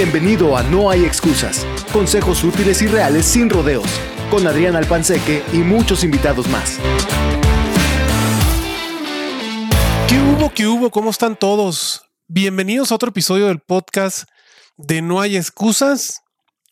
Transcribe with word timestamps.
Bienvenido 0.00 0.56
a 0.56 0.62
No 0.62 0.90
hay 0.90 1.04
excusas. 1.04 1.66
Consejos 1.92 2.44
útiles 2.44 2.80
y 2.82 2.86
reales 2.86 3.26
sin 3.26 3.50
rodeos. 3.50 3.88
Con 4.30 4.46
Adrián 4.46 4.76
Alpanseque 4.76 5.42
y 5.52 5.56
muchos 5.56 6.04
invitados 6.04 6.46
más. 6.50 6.78
¿Qué 10.08 10.20
hubo? 10.20 10.54
¿Qué 10.54 10.68
hubo? 10.68 10.92
¿Cómo 10.92 11.10
están 11.10 11.34
todos? 11.34 12.04
Bienvenidos 12.28 12.92
a 12.92 12.94
otro 12.94 13.08
episodio 13.08 13.48
del 13.48 13.58
podcast 13.58 14.28
de 14.76 15.02
No 15.02 15.20
hay 15.20 15.36
excusas. 15.36 16.22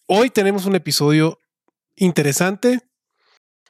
Hoy 0.07 0.31
tenemos 0.31 0.65
un 0.65 0.77
episodio 0.77 1.41
interesante. 1.97 2.79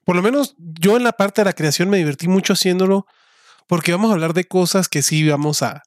Por 0.05 0.17
lo 0.17 0.23
menos 0.23 0.55
yo 0.59 0.99
en 0.99 1.03
la 1.03 1.13
parte 1.13 1.41
de 1.41 1.47
la 1.47 1.55
creación 1.55 1.89
me 1.89 1.97
divertí 1.97 2.29
mucho 2.29 2.53
haciéndolo 2.53 3.07
porque 3.67 3.93
vamos 3.93 4.11
a 4.11 4.13
hablar 4.13 4.35
de 4.35 4.45
cosas 4.45 4.91
que 4.91 5.01
sí 5.01 5.27
vamos 5.27 5.63
a, 5.63 5.83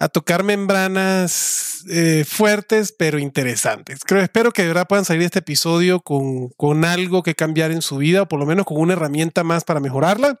a 0.00 0.08
tocar 0.08 0.42
membranas 0.42 1.71
eh, 1.88 2.24
fuertes 2.26 2.94
pero 2.96 3.18
interesantes. 3.18 4.00
Creo, 4.04 4.22
espero 4.22 4.52
que 4.52 4.62
de 4.62 4.68
verdad 4.68 4.88
puedan 4.88 5.04
salir 5.04 5.20
de 5.20 5.26
este 5.26 5.38
episodio 5.40 6.00
con, 6.00 6.48
con 6.50 6.84
algo 6.84 7.22
que 7.22 7.34
cambiar 7.34 7.70
en 7.70 7.82
su 7.82 7.96
vida 7.96 8.22
o 8.22 8.28
por 8.28 8.40
lo 8.40 8.46
menos 8.46 8.66
con 8.66 8.78
una 8.78 8.94
herramienta 8.94 9.44
más 9.44 9.64
para 9.64 9.80
mejorarla. 9.80 10.40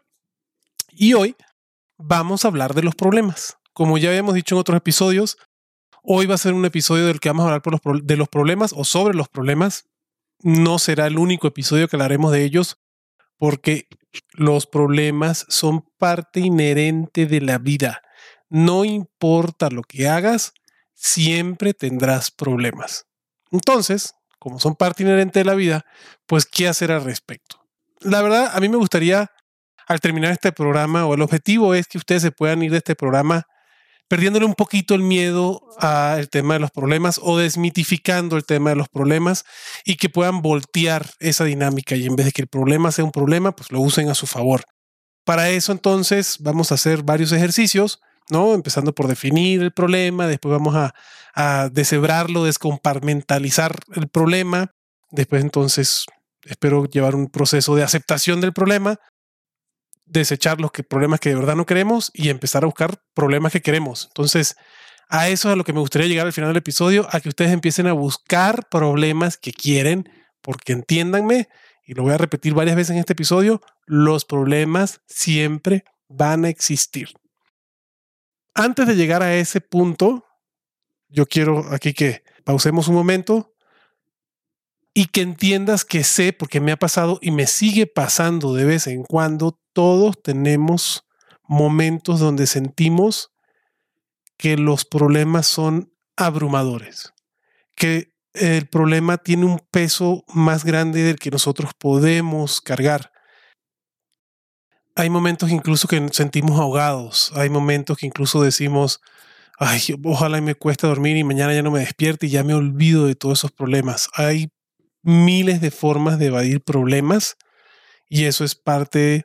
Y 0.90 1.14
hoy 1.14 1.36
vamos 1.98 2.44
a 2.44 2.48
hablar 2.48 2.74
de 2.74 2.82
los 2.82 2.94
problemas. 2.94 3.58
Como 3.72 3.98
ya 3.98 4.10
habíamos 4.10 4.34
dicho 4.34 4.54
en 4.54 4.60
otros 4.60 4.76
episodios, 4.76 5.38
hoy 6.02 6.26
va 6.26 6.34
a 6.34 6.38
ser 6.38 6.52
un 6.52 6.64
episodio 6.64 7.06
del 7.06 7.20
que 7.20 7.30
vamos 7.30 7.44
a 7.44 7.46
hablar 7.46 7.62
por 7.62 7.72
los, 7.84 8.06
de 8.06 8.16
los 8.16 8.28
problemas 8.28 8.72
o 8.76 8.84
sobre 8.84 9.14
los 9.14 9.28
problemas. 9.28 9.86
No 10.40 10.78
será 10.78 11.06
el 11.06 11.18
único 11.18 11.46
episodio 11.46 11.88
que 11.88 11.96
hablaremos 11.96 12.32
de 12.32 12.44
ellos 12.44 12.78
porque 13.38 13.88
los 14.32 14.66
problemas 14.66 15.46
son 15.48 15.84
parte 15.98 16.40
inherente 16.40 17.26
de 17.26 17.40
la 17.40 17.58
vida 17.58 18.02
no 18.52 18.84
importa 18.84 19.70
lo 19.70 19.82
que 19.82 20.08
hagas, 20.08 20.52
siempre 21.02 21.74
tendrás 21.74 22.30
problemas. 22.30 23.06
Entonces, 23.50 24.14
como 24.38 24.60
son 24.60 24.76
parte 24.76 25.02
inherente 25.02 25.40
de 25.40 25.44
la 25.44 25.54
vida, 25.54 25.84
pues 26.26 26.46
¿qué 26.46 26.68
hacer 26.68 26.92
al 26.92 27.02
respecto? 27.02 27.60
La 28.00 28.22
verdad, 28.22 28.52
a 28.54 28.60
mí 28.60 28.68
me 28.68 28.76
gustaría, 28.76 29.30
al 29.88 30.00
terminar 30.00 30.30
este 30.30 30.52
programa, 30.52 31.04
o 31.06 31.14
el 31.14 31.22
objetivo 31.22 31.74
es 31.74 31.88
que 31.88 31.98
ustedes 31.98 32.22
se 32.22 32.30
puedan 32.30 32.62
ir 32.62 32.70
de 32.70 32.78
este 32.78 32.94
programa 32.94 33.46
perdiéndole 34.08 34.44
un 34.44 34.54
poquito 34.54 34.94
el 34.94 35.02
miedo 35.02 35.62
al 35.78 36.28
tema 36.28 36.54
de 36.54 36.60
los 36.60 36.70
problemas 36.70 37.18
o 37.22 37.38
desmitificando 37.38 38.36
el 38.36 38.44
tema 38.44 38.70
de 38.70 38.76
los 38.76 38.88
problemas 38.88 39.44
y 39.84 39.96
que 39.96 40.08
puedan 40.08 40.42
voltear 40.42 41.08
esa 41.18 41.44
dinámica 41.44 41.96
y 41.96 42.06
en 42.06 42.14
vez 42.14 42.26
de 42.26 42.32
que 42.32 42.42
el 42.42 42.48
problema 42.48 42.92
sea 42.92 43.04
un 43.04 43.10
problema, 43.10 43.56
pues 43.56 43.72
lo 43.72 43.80
usen 43.80 44.08
a 44.08 44.14
su 44.14 44.26
favor. 44.26 44.64
Para 45.24 45.48
eso 45.50 45.72
entonces 45.72 46.36
vamos 46.40 46.70
a 46.70 46.74
hacer 46.74 47.02
varios 47.02 47.32
ejercicios 47.32 48.00
¿no? 48.32 48.54
Empezando 48.54 48.94
por 48.94 49.06
definir 49.06 49.62
el 49.62 49.72
problema, 49.72 50.26
después 50.26 50.50
vamos 50.50 50.74
a, 50.74 50.94
deshebrarlo, 51.72 52.44
descomparmentalizar 52.44 53.78
el 53.94 54.08
problema, 54.08 54.74
después 55.10 55.42
entonces 55.42 56.04
espero 56.44 56.84
llevar 56.84 57.14
un 57.14 57.28
proceso 57.28 57.74
de 57.74 57.82
aceptación 57.82 58.42
del 58.42 58.52
problema, 58.52 58.98
desechar 60.04 60.60
los 60.60 60.72
problemas 60.90 61.20
que 61.20 61.30
de 61.30 61.36
verdad 61.36 61.56
no 61.56 61.64
queremos 61.64 62.10
y 62.12 62.28
empezar 62.28 62.64
a 62.64 62.66
buscar 62.66 63.02
problemas 63.14 63.52
que 63.52 63.62
queremos. 63.62 64.08
Entonces, 64.08 64.56
a 65.08 65.30
eso 65.30 65.48
es 65.48 65.54
a 65.54 65.56
lo 65.56 65.64
que 65.64 65.72
me 65.72 65.80
gustaría 65.80 66.06
llegar 66.06 66.26
al 66.26 66.34
final 66.34 66.50
del 66.50 66.58
episodio, 66.58 67.08
a 67.10 67.20
que 67.20 67.30
ustedes 67.30 67.52
empiecen 67.52 67.86
a 67.86 67.94
buscar 67.94 68.68
problemas 68.68 69.38
que 69.38 69.54
quieren, 69.54 70.10
porque 70.42 70.74
entiéndanme, 70.74 71.48
y 71.86 71.94
lo 71.94 72.02
voy 72.02 72.12
a 72.12 72.18
repetir 72.18 72.52
varias 72.52 72.76
veces 72.76 72.90
en 72.90 72.98
este 72.98 73.14
episodio, 73.14 73.62
los 73.86 74.26
problemas 74.26 75.00
siempre 75.06 75.84
van 76.08 76.44
a 76.44 76.50
existir 76.50 77.08
antes 78.54 78.86
de 78.86 78.96
llegar 78.96 79.22
a 79.22 79.34
ese 79.34 79.60
punto, 79.60 80.26
yo 81.08 81.26
quiero 81.26 81.72
aquí 81.72 81.92
que 81.94 82.24
pausemos 82.44 82.88
un 82.88 82.94
momento 82.94 83.54
y 84.94 85.06
que 85.06 85.22
entiendas 85.22 85.84
que 85.84 86.04
sé, 86.04 86.32
porque 86.32 86.60
me 86.60 86.72
ha 86.72 86.76
pasado 86.76 87.18
y 87.22 87.30
me 87.30 87.46
sigue 87.46 87.86
pasando 87.86 88.54
de 88.54 88.64
vez 88.64 88.86
en 88.86 89.04
cuando, 89.04 89.58
todos 89.72 90.20
tenemos 90.22 91.06
momentos 91.44 92.20
donde 92.20 92.46
sentimos 92.46 93.32
que 94.36 94.56
los 94.56 94.84
problemas 94.84 95.46
son 95.46 95.94
abrumadores, 96.16 97.12
que 97.74 98.12
el 98.34 98.66
problema 98.66 99.18
tiene 99.18 99.46
un 99.46 99.60
peso 99.70 100.24
más 100.28 100.64
grande 100.64 101.02
del 101.02 101.18
que 101.18 101.30
nosotros 101.30 101.72
podemos 101.78 102.60
cargar 102.60 103.11
hay 104.94 105.10
momentos 105.10 105.50
incluso 105.50 105.88
que 105.88 106.08
sentimos 106.12 106.58
ahogados, 106.58 107.32
hay 107.34 107.48
momentos 107.48 107.96
que 107.96 108.06
incluso 108.06 108.42
decimos, 108.42 109.00
ay, 109.58 109.80
ojalá 110.04 110.40
me 110.40 110.54
cueste 110.54 110.86
dormir 110.86 111.16
y 111.16 111.24
mañana 111.24 111.54
ya 111.54 111.62
no 111.62 111.70
me 111.70 111.80
despierte 111.80 112.26
y 112.26 112.30
ya 112.30 112.44
me 112.44 112.54
olvido 112.54 113.06
de 113.06 113.14
todos 113.14 113.40
esos 113.40 113.52
problemas. 113.52 114.08
Hay 114.14 114.50
miles 115.02 115.60
de 115.60 115.70
formas 115.70 116.18
de 116.18 116.26
evadir 116.26 116.62
problemas 116.62 117.36
y 118.08 118.24
eso 118.24 118.44
es 118.44 118.54
parte 118.54 119.24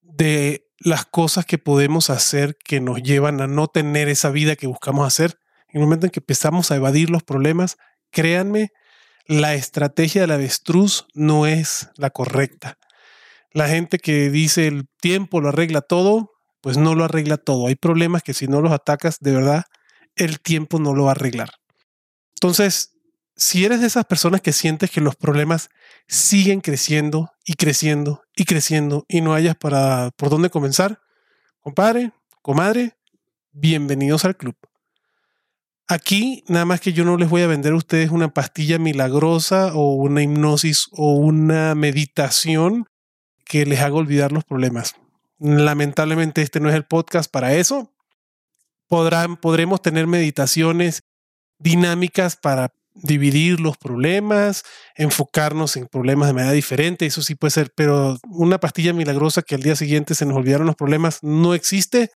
de 0.00 0.66
las 0.78 1.04
cosas 1.04 1.44
que 1.44 1.58
podemos 1.58 2.10
hacer 2.10 2.56
que 2.56 2.80
nos 2.80 3.02
llevan 3.02 3.40
a 3.40 3.46
no 3.46 3.68
tener 3.68 4.08
esa 4.08 4.30
vida 4.30 4.56
que 4.56 4.66
buscamos 4.66 5.06
hacer. 5.06 5.38
En 5.68 5.80
el 5.80 5.86
momento 5.86 6.06
en 6.06 6.12
que 6.12 6.20
empezamos 6.20 6.70
a 6.70 6.76
evadir 6.76 7.10
los 7.10 7.22
problemas, 7.22 7.76
créanme, 8.10 8.70
la 9.26 9.54
estrategia 9.54 10.22
del 10.22 10.32
avestruz 10.32 11.06
no 11.14 11.46
es 11.46 11.88
la 11.96 12.10
correcta 12.10 12.78
la 13.54 13.68
gente 13.68 13.98
que 13.98 14.30
dice 14.30 14.66
el 14.66 14.88
tiempo 15.00 15.40
lo 15.40 15.48
arregla 15.48 15.80
todo, 15.80 16.32
pues 16.60 16.76
no 16.76 16.94
lo 16.94 17.04
arregla 17.04 17.36
todo. 17.36 17.68
Hay 17.68 17.76
problemas 17.76 18.22
que 18.22 18.34
si 18.34 18.48
no 18.48 18.60
los 18.60 18.72
atacas, 18.72 19.18
de 19.20 19.32
verdad, 19.32 19.64
el 20.16 20.40
tiempo 20.40 20.80
no 20.80 20.92
lo 20.92 21.04
va 21.04 21.10
a 21.10 21.12
arreglar. 21.12 21.50
Entonces, 22.34 22.90
si 23.36 23.64
eres 23.64 23.80
de 23.80 23.86
esas 23.86 24.04
personas 24.06 24.40
que 24.40 24.52
sientes 24.52 24.90
que 24.90 25.00
los 25.00 25.14
problemas 25.14 25.70
siguen 26.08 26.60
creciendo 26.60 27.30
y 27.44 27.54
creciendo 27.54 28.22
y 28.34 28.44
creciendo 28.44 29.06
y 29.08 29.20
no 29.20 29.34
hayas 29.34 29.56
para 29.56 30.10
por 30.16 30.30
dónde 30.30 30.50
comenzar, 30.50 31.00
compadre, 31.60 32.12
comadre, 32.42 32.96
bienvenidos 33.52 34.24
al 34.24 34.36
club. 34.36 34.56
Aquí 35.86 36.42
nada 36.48 36.64
más 36.64 36.80
que 36.80 36.92
yo 36.92 37.04
no 37.04 37.16
les 37.16 37.28
voy 37.28 37.42
a 37.42 37.46
vender 37.46 37.72
a 37.72 37.76
ustedes 37.76 38.10
una 38.10 38.34
pastilla 38.34 38.78
milagrosa 38.78 39.74
o 39.74 39.94
una 39.94 40.22
hipnosis 40.22 40.88
o 40.92 41.14
una 41.14 41.74
meditación 41.74 42.86
que 43.54 43.64
les 43.64 43.78
haga 43.78 43.94
olvidar 43.94 44.32
los 44.32 44.42
problemas. 44.42 44.96
Lamentablemente 45.38 46.42
este 46.42 46.58
no 46.58 46.68
es 46.68 46.74
el 46.74 46.86
podcast 46.86 47.30
para 47.30 47.54
eso. 47.54 47.94
Podrán, 48.88 49.36
podremos 49.36 49.80
tener 49.80 50.08
meditaciones 50.08 51.04
dinámicas 51.60 52.34
para 52.34 52.74
dividir 52.94 53.60
los 53.60 53.76
problemas, 53.76 54.64
enfocarnos 54.96 55.76
en 55.76 55.86
problemas 55.86 56.26
de 56.26 56.34
manera 56.34 56.52
diferente, 56.52 57.06
eso 57.06 57.22
sí 57.22 57.36
puede 57.36 57.52
ser, 57.52 57.72
pero 57.76 58.18
una 58.28 58.58
pastilla 58.58 58.92
milagrosa 58.92 59.42
que 59.42 59.54
al 59.54 59.62
día 59.62 59.76
siguiente 59.76 60.16
se 60.16 60.26
nos 60.26 60.36
olvidaron 60.36 60.66
los 60.66 60.74
problemas 60.74 61.20
no 61.22 61.54
existe, 61.54 62.10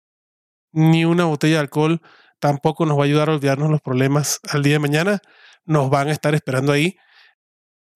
ni 0.72 1.04
una 1.04 1.26
botella 1.26 1.54
de 1.54 1.60
alcohol 1.60 2.02
tampoco 2.40 2.84
nos 2.84 2.98
va 2.98 3.02
a 3.02 3.06
ayudar 3.06 3.30
a 3.30 3.34
olvidarnos 3.34 3.70
los 3.70 3.80
problemas 3.80 4.40
al 4.50 4.64
día 4.64 4.72
de 4.72 4.78
mañana, 4.80 5.20
nos 5.64 5.88
van 5.88 6.08
a 6.08 6.12
estar 6.12 6.34
esperando 6.34 6.72
ahí 6.72 6.96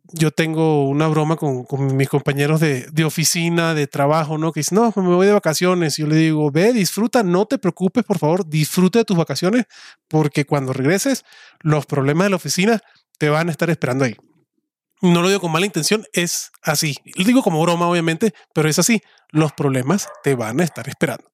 yo 0.05 0.31
tengo 0.31 0.89
una 0.89 1.07
broma 1.09 1.37
con, 1.37 1.97
mis 1.97 2.09
compañeros 2.09 2.61
de, 2.61 3.05
oficina, 3.05 3.75
de 3.75 3.87
trabajo, 3.87 4.37
¿no? 4.37 4.53
Que 4.53 4.61
dicen, 4.61 4.77
no, 4.77 4.91
pues 4.91 5.07
me 5.07 5.15
voy 5.15 5.27
de 5.27 5.33
vacaciones. 5.33 5.99
Y 5.99 6.03
yo 6.03 6.09
le 6.09 6.17
digo, 6.17 6.51
ve, 6.51 6.73
disfruta, 6.73 7.23
no 7.23 7.47
te 7.47 7.59
preocupes, 7.59 8.05
por 8.05 8.19
favor, 8.19 8.47
disfruta 8.47 8.99
de 8.99 9.05
tus 9.05 9.17
vacaciones, 9.17 9.65
porque 10.09 10.45
cuando 10.45 10.73
regreses, 10.73 11.25
los 11.61 11.87
problemas 11.87 12.27
de 12.27 12.31
la 12.31 12.37
oficina 12.37 12.81
te 13.19 13.29
van 13.29 13.49
a 13.49 13.53
estar 13.53 13.71
esperando 13.71 14.05
ahí. 14.05 14.17
No 15.01 15.21
lo 15.21 15.29
digo 15.29 15.41
con 15.41 15.53
mala 15.53 15.67
intención, 15.67 16.05
es 16.13 16.53
así. 16.63 16.97
Lo 17.17 17.25
digo 17.25 17.43
como 17.43 17.61
broma, 17.63 17.89
obviamente, 17.89 18.35
pero 18.55 18.69
es 18.69 18.79
así. 18.79 19.01
Los 19.31 19.53
problemas 19.53 20.09
te 20.23 20.35
van 20.35 20.61
a 20.61 20.65
estar 20.65 20.89
esperando. 20.89 21.33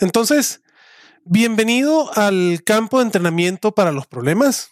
Entonces, 0.00 0.62
bienvenido 1.24 2.10
al 2.16 2.62
campo 2.64 2.98
de 2.98 3.04
entrenamiento 3.04 3.72
para 3.72 3.92
los 3.92 4.06
problemas. 4.06 4.70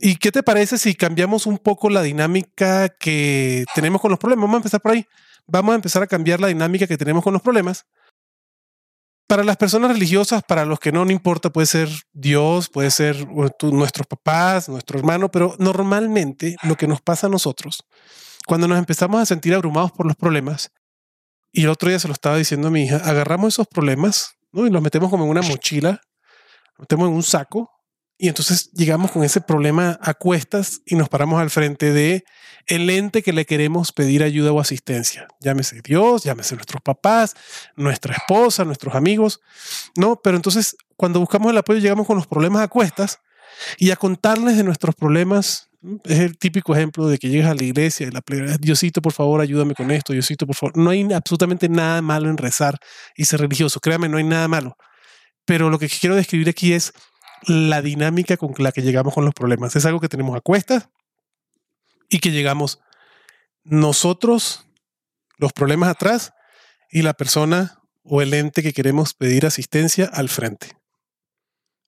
¿Y 0.00 0.16
qué 0.16 0.30
te 0.30 0.42
parece 0.42 0.78
si 0.78 0.94
cambiamos 0.94 1.46
un 1.46 1.58
poco 1.58 1.90
la 1.90 2.02
dinámica 2.02 2.88
que 2.88 3.64
tenemos 3.74 4.00
con 4.00 4.10
los 4.10 4.18
problemas? 4.18 4.42
Vamos 4.42 4.54
a 4.54 4.58
empezar 4.58 4.80
por 4.80 4.92
ahí. 4.92 5.06
Vamos 5.46 5.72
a 5.72 5.76
empezar 5.76 6.02
a 6.02 6.06
cambiar 6.06 6.40
la 6.40 6.48
dinámica 6.48 6.86
que 6.86 6.96
tenemos 6.96 7.24
con 7.24 7.32
los 7.32 7.42
problemas. 7.42 7.86
Para 9.26 9.44
las 9.44 9.56
personas 9.56 9.90
religiosas, 9.90 10.42
para 10.42 10.64
los 10.64 10.78
que 10.78 10.92
no, 10.92 11.04
no 11.04 11.10
importa, 11.10 11.50
puede 11.50 11.66
ser 11.66 11.88
Dios, 12.12 12.68
puede 12.68 12.90
ser 12.90 13.26
nuestros 13.62 14.06
papás, 14.06 14.68
nuestro 14.68 14.98
hermano, 14.98 15.30
pero 15.30 15.54
normalmente 15.58 16.56
lo 16.62 16.76
que 16.76 16.86
nos 16.86 17.02
pasa 17.02 17.26
a 17.26 17.30
nosotros, 17.30 17.84
cuando 18.46 18.66
nos 18.68 18.78
empezamos 18.78 19.20
a 19.20 19.26
sentir 19.26 19.54
abrumados 19.54 19.92
por 19.92 20.06
los 20.06 20.16
problemas, 20.16 20.70
y 21.52 21.64
el 21.64 21.68
otro 21.68 21.90
día 21.90 21.98
se 21.98 22.08
lo 22.08 22.14
estaba 22.14 22.38
diciendo 22.38 22.68
a 22.68 22.70
mi 22.70 22.84
hija, 22.84 22.96
agarramos 22.96 23.54
esos 23.54 23.66
problemas 23.66 24.36
¿no? 24.50 24.66
y 24.66 24.70
los 24.70 24.80
metemos 24.80 25.10
como 25.10 25.24
en 25.24 25.30
una 25.30 25.42
mochila, 25.42 26.00
los 26.76 26.80
metemos 26.80 27.08
en 27.08 27.14
un 27.14 27.22
saco 27.22 27.70
y 28.18 28.28
entonces 28.28 28.70
llegamos 28.72 29.12
con 29.12 29.22
ese 29.22 29.40
problema 29.40 29.98
a 30.02 30.12
cuestas 30.12 30.82
y 30.84 30.96
nos 30.96 31.08
paramos 31.08 31.40
al 31.40 31.50
frente 31.50 31.92
de 31.92 32.24
el 32.66 32.90
ente 32.90 33.22
que 33.22 33.32
le 33.32 33.46
queremos 33.46 33.92
pedir 33.92 34.24
ayuda 34.24 34.52
o 34.52 34.60
asistencia. 34.60 35.28
Llámese 35.40 35.80
Dios, 35.82 36.24
llámese 36.24 36.56
nuestros 36.56 36.82
papás, 36.82 37.34
nuestra 37.76 38.14
esposa, 38.14 38.64
nuestros 38.64 38.96
amigos. 38.96 39.40
No, 39.96 40.20
pero 40.20 40.36
entonces 40.36 40.76
cuando 40.96 41.20
buscamos 41.20 41.52
el 41.52 41.58
apoyo 41.58 41.78
llegamos 41.78 42.08
con 42.08 42.16
los 42.16 42.26
problemas 42.26 42.62
a 42.62 42.68
cuestas 42.68 43.20
y 43.78 43.92
a 43.92 43.96
contarles 43.96 44.56
de 44.56 44.64
nuestros 44.64 44.96
problemas. 44.96 45.70
Es 46.04 46.18
el 46.18 46.36
típico 46.36 46.74
ejemplo 46.74 47.06
de 47.06 47.18
que 47.18 47.28
llegas 47.28 47.52
a 47.52 47.54
la 47.54 47.62
iglesia 47.62 48.08
y 48.08 48.10
la 48.10 48.20
plegaria, 48.20 48.58
Diosito, 48.58 49.00
por 49.00 49.12
favor, 49.12 49.40
ayúdame 49.40 49.74
con 49.74 49.92
esto, 49.92 50.12
Diosito, 50.12 50.44
por 50.44 50.56
favor. 50.56 50.76
No 50.76 50.90
hay 50.90 51.04
absolutamente 51.12 51.68
nada 51.68 52.02
malo 52.02 52.28
en 52.28 52.36
rezar 52.36 52.80
y 53.14 53.26
ser 53.26 53.40
religioso. 53.40 53.78
Créame, 53.78 54.08
no 54.08 54.16
hay 54.16 54.24
nada 54.24 54.48
malo. 54.48 54.76
Pero 55.44 55.70
lo 55.70 55.78
que 55.78 55.88
quiero 55.88 56.16
describir 56.16 56.48
aquí 56.48 56.72
es 56.72 56.92
la 57.46 57.82
dinámica 57.82 58.36
con 58.36 58.54
la 58.58 58.72
que 58.72 58.82
llegamos 58.82 59.14
con 59.14 59.24
los 59.24 59.34
problemas. 59.34 59.76
Es 59.76 59.86
algo 59.86 60.00
que 60.00 60.08
tenemos 60.08 60.36
a 60.36 60.40
cuestas 60.40 60.88
y 62.08 62.20
que 62.20 62.30
llegamos 62.30 62.80
nosotros, 63.64 64.66
los 65.36 65.52
problemas 65.52 65.90
atrás 65.90 66.32
y 66.90 67.02
la 67.02 67.14
persona 67.14 67.80
o 68.02 68.22
el 68.22 68.32
ente 68.34 68.62
que 68.62 68.72
queremos 68.72 69.14
pedir 69.14 69.46
asistencia 69.46 70.06
al 70.06 70.28
frente. 70.28 70.78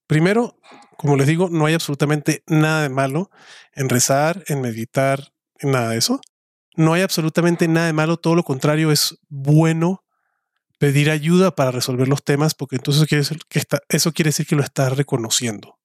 Primero, 0.07 0.59
como 0.97 1.17
les 1.17 1.27
digo, 1.27 1.49
no 1.51 1.67
hay 1.67 1.75
absolutamente 1.75 2.43
nada 2.47 2.83
de 2.83 2.91
malo 2.91 3.31
en 3.73 3.89
rezar, 3.89 4.45
en 4.49 4.61
meditar, 4.61 5.33
en 5.59 5.71
nada 5.71 5.91
de 5.91 5.99
eso. 5.99 6.21
No 6.77 6.93
hay 6.93 7.03
absolutamente 7.03 7.69
nada 7.69 7.87
de 7.87 7.93
malo, 7.93 8.19
todo 8.19 8.35
lo 8.35 8.43
contrario, 8.43 8.93
es 8.93 9.19
bueno 9.29 10.05
pedir 10.81 11.11
ayuda 11.11 11.55
para 11.55 11.71
resolver 11.71 12.09
los 12.09 12.25
temas 12.25 12.55
porque 12.55 12.77
entonces 12.77 13.07
quiere 13.07 13.21
decir 13.21 13.39
que 13.51 13.59
está, 13.59 13.83
eso 13.91 14.13
quiere 14.13 14.31
decir 14.31 14.47
que 14.47 14.57
lo 14.57 14.63
estás 14.63 14.97
reconociendo. 14.97 15.79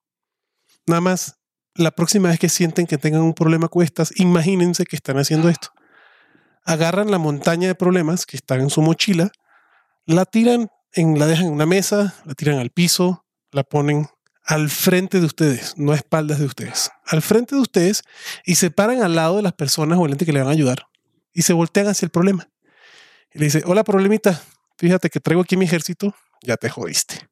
Nada 0.87 1.01
más, 1.01 1.35
la 1.73 1.91
próxima 1.91 2.29
vez 2.29 2.39
que 2.39 2.47
sienten 2.47 2.87
que 2.87 2.97
tengan 2.97 3.21
un 3.21 3.33
problema 3.33 3.67
cuestas, 3.67 4.13
imagínense 4.15 4.85
que 4.85 4.95
están 4.95 5.17
haciendo 5.17 5.49
esto. 5.49 5.67
Agarran 6.63 7.11
la 7.11 7.17
montaña 7.17 7.67
de 7.67 7.75
problemas 7.75 8.25
que 8.25 8.37
están 8.37 8.61
en 8.61 8.69
su 8.69 8.81
mochila, 8.81 9.31
la 10.05 10.23
tiran, 10.23 10.69
en, 10.93 11.19
la 11.19 11.27
dejan 11.27 11.47
en 11.47 11.51
una 11.53 11.65
mesa, 11.65 12.15
la 12.23 12.33
tiran 12.33 12.59
al 12.59 12.69
piso, 12.69 13.25
la 13.51 13.65
ponen 13.65 14.07
al 14.45 14.69
frente 14.69 15.19
de 15.19 15.25
ustedes, 15.25 15.77
no 15.77 15.91
a 15.91 15.97
espaldas 15.97 16.39
de 16.39 16.45
ustedes, 16.45 16.89
al 17.05 17.21
frente 17.21 17.55
de 17.55 17.61
ustedes 17.61 18.03
y 18.45 18.55
se 18.55 18.71
paran 18.71 19.03
al 19.03 19.15
lado 19.15 19.35
de 19.35 19.41
las 19.41 19.53
personas 19.53 19.99
o 19.99 20.05
que 20.05 20.31
le 20.31 20.39
van 20.39 20.47
a 20.47 20.51
ayudar 20.51 20.87
y 21.33 21.41
se 21.41 21.51
voltean 21.51 21.87
hacia 21.87 22.05
el 22.05 22.11
problema. 22.11 22.47
Y 23.33 23.39
le 23.39 23.45
dice, 23.45 23.61
hola 23.65 23.83
problemita, 23.83 24.41
fíjate 24.77 25.09
que 25.09 25.19
traigo 25.19 25.41
aquí 25.41 25.57
mi 25.57 25.65
ejército, 25.65 26.15
ya 26.41 26.57
te 26.57 26.69
jodiste. 26.69 27.27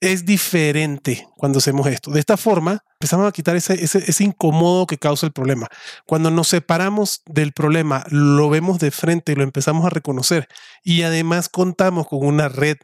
Es 0.00 0.24
diferente 0.24 1.26
cuando 1.36 1.58
hacemos 1.58 1.86
esto. 1.88 2.12
De 2.12 2.20
esta 2.20 2.36
forma, 2.36 2.84
empezamos 3.00 3.26
a 3.26 3.32
quitar 3.32 3.56
ese, 3.56 3.82
ese, 3.82 4.24
incómodo 4.24 4.86
que 4.86 4.96
causa 4.96 5.26
el 5.26 5.32
problema. 5.32 5.66
Cuando 6.06 6.30
nos 6.30 6.48
separamos 6.48 7.22
del 7.26 7.52
problema, 7.52 8.04
lo 8.10 8.48
vemos 8.48 8.78
de 8.78 8.92
frente 8.92 9.32
y 9.32 9.34
lo 9.34 9.42
empezamos 9.42 9.84
a 9.84 9.90
reconocer 9.90 10.46
y 10.84 11.02
además 11.02 11.48
contamos 11.48 12.06
con 12.06 12.24
una 12.24 12.48
red 12.48 12.76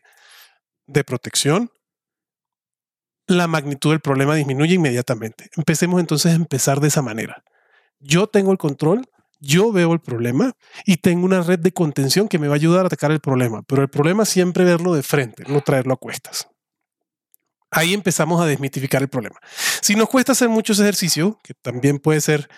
de 0.87 1.05
protección, 1.05 1.71
la 3.27 3.47
magnitud 3.47 3.91
del 3.91 4.01
problema 4.01 4.35
disminuye 4.35 4.75
inmediatamente. 4.75 5.51
Empecemos 5.57 6.01
entonces 6.01 6.33
a 6.33 6.37
empezar 6.37 6.81
de 6.81 6.89
esa 6.89 7.03
manera. 7.03 7.45
Yo 8.01 8.27
tengo 8.27 8.53
el 8.53 8.59
control, 8.59 9.09
yo 9.45 9.73
veo 9.73 9.93
el 9.93 10.01
problema 10.01 10.53
y 10.85 10.97
tengo 10.97 11.25
una 11.25 11.43
red 11.43 11.59
de 11.59 11.73
contención 11.73 12.29
que 12.29 12.39
me 12.39 12.49
va 12.49 12.55
a 12.55 12.57
ayudar 12.57 12.85
a 12.85 12.87
atacar 12.87 13.11
el 13.11 13.21
problema, 13.21 13.63
pero 13.63 13.83
el 13.83 13.89
problema 13.89 14.23
es 14.23 14.29
siempre 14.29 14.65
verlo 14.65 14.95
de 14.95 15.03
frente, 15.03 15.45
no 15.47 15.61
traerlo 15.61 15.95
a 15.95 15.99
cuestas. 15.99 16.49
Ahí 17.71 17.93
empezamos 17.93 18.41
a 18.41 18.47
desmitificar 18.47 19.03
el 19.03 19.09
problema. 19.09 19.37
Si 19.83 19.97
nos 19.97 20.09
cuesta 20.09 20.33
hacer 20.33 20.49
muchos 20.49 20.79
ejercicios, 20.79 21.35
que 21.43 21.55
también 21.55 21.99
puede 21.99 22.21
ser 22.21 22.49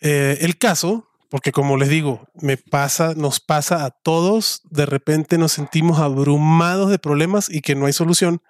eh, 0.00 0.38
el 0.40 0.58
caso, 0.58 1.08
porque 1.30 1.52
como 1.52 1.76
les 1.76 1.88
digo, 1.88 2.26
me 2.34 2.56
pasa, 2.56 3.14
nos 3.14 3.38
pasa 3.38 3.84
a 3.84 3.90
todos, 3.90 4.62
de 4.70 4.86
repente 4.86 5.38
nos 5.38 5.52
sentimos 5.52 6.00
abrumados 6.00 6.90
de 6.90 6.98
problemas 6.98 7.48
y 7.48 7.60
que 7.60 7.74
no 7.74 7.86
hay 7.86 7.92
solución. 7.92 8.42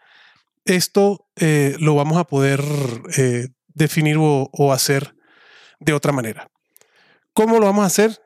Esto 0.64 1.28
eh, 1.36 1.76
lo 1.78 1.94
vamos 1.94 2.19
a 2.19 2.25
poder 2.25 2.62
eh, 3.16 3.48
definir 3.69 4.16
o 4.19 4.72
hacer 4.72 5.14
de 5.80 5.92
otra 5.92 6.12
manera. 6.12 6.48
¿Cómo 7.38 7.61
lo 7.61 7.67
vamos 7.67 7.85
a 7.85 7.87
hacer? 7.87 8.20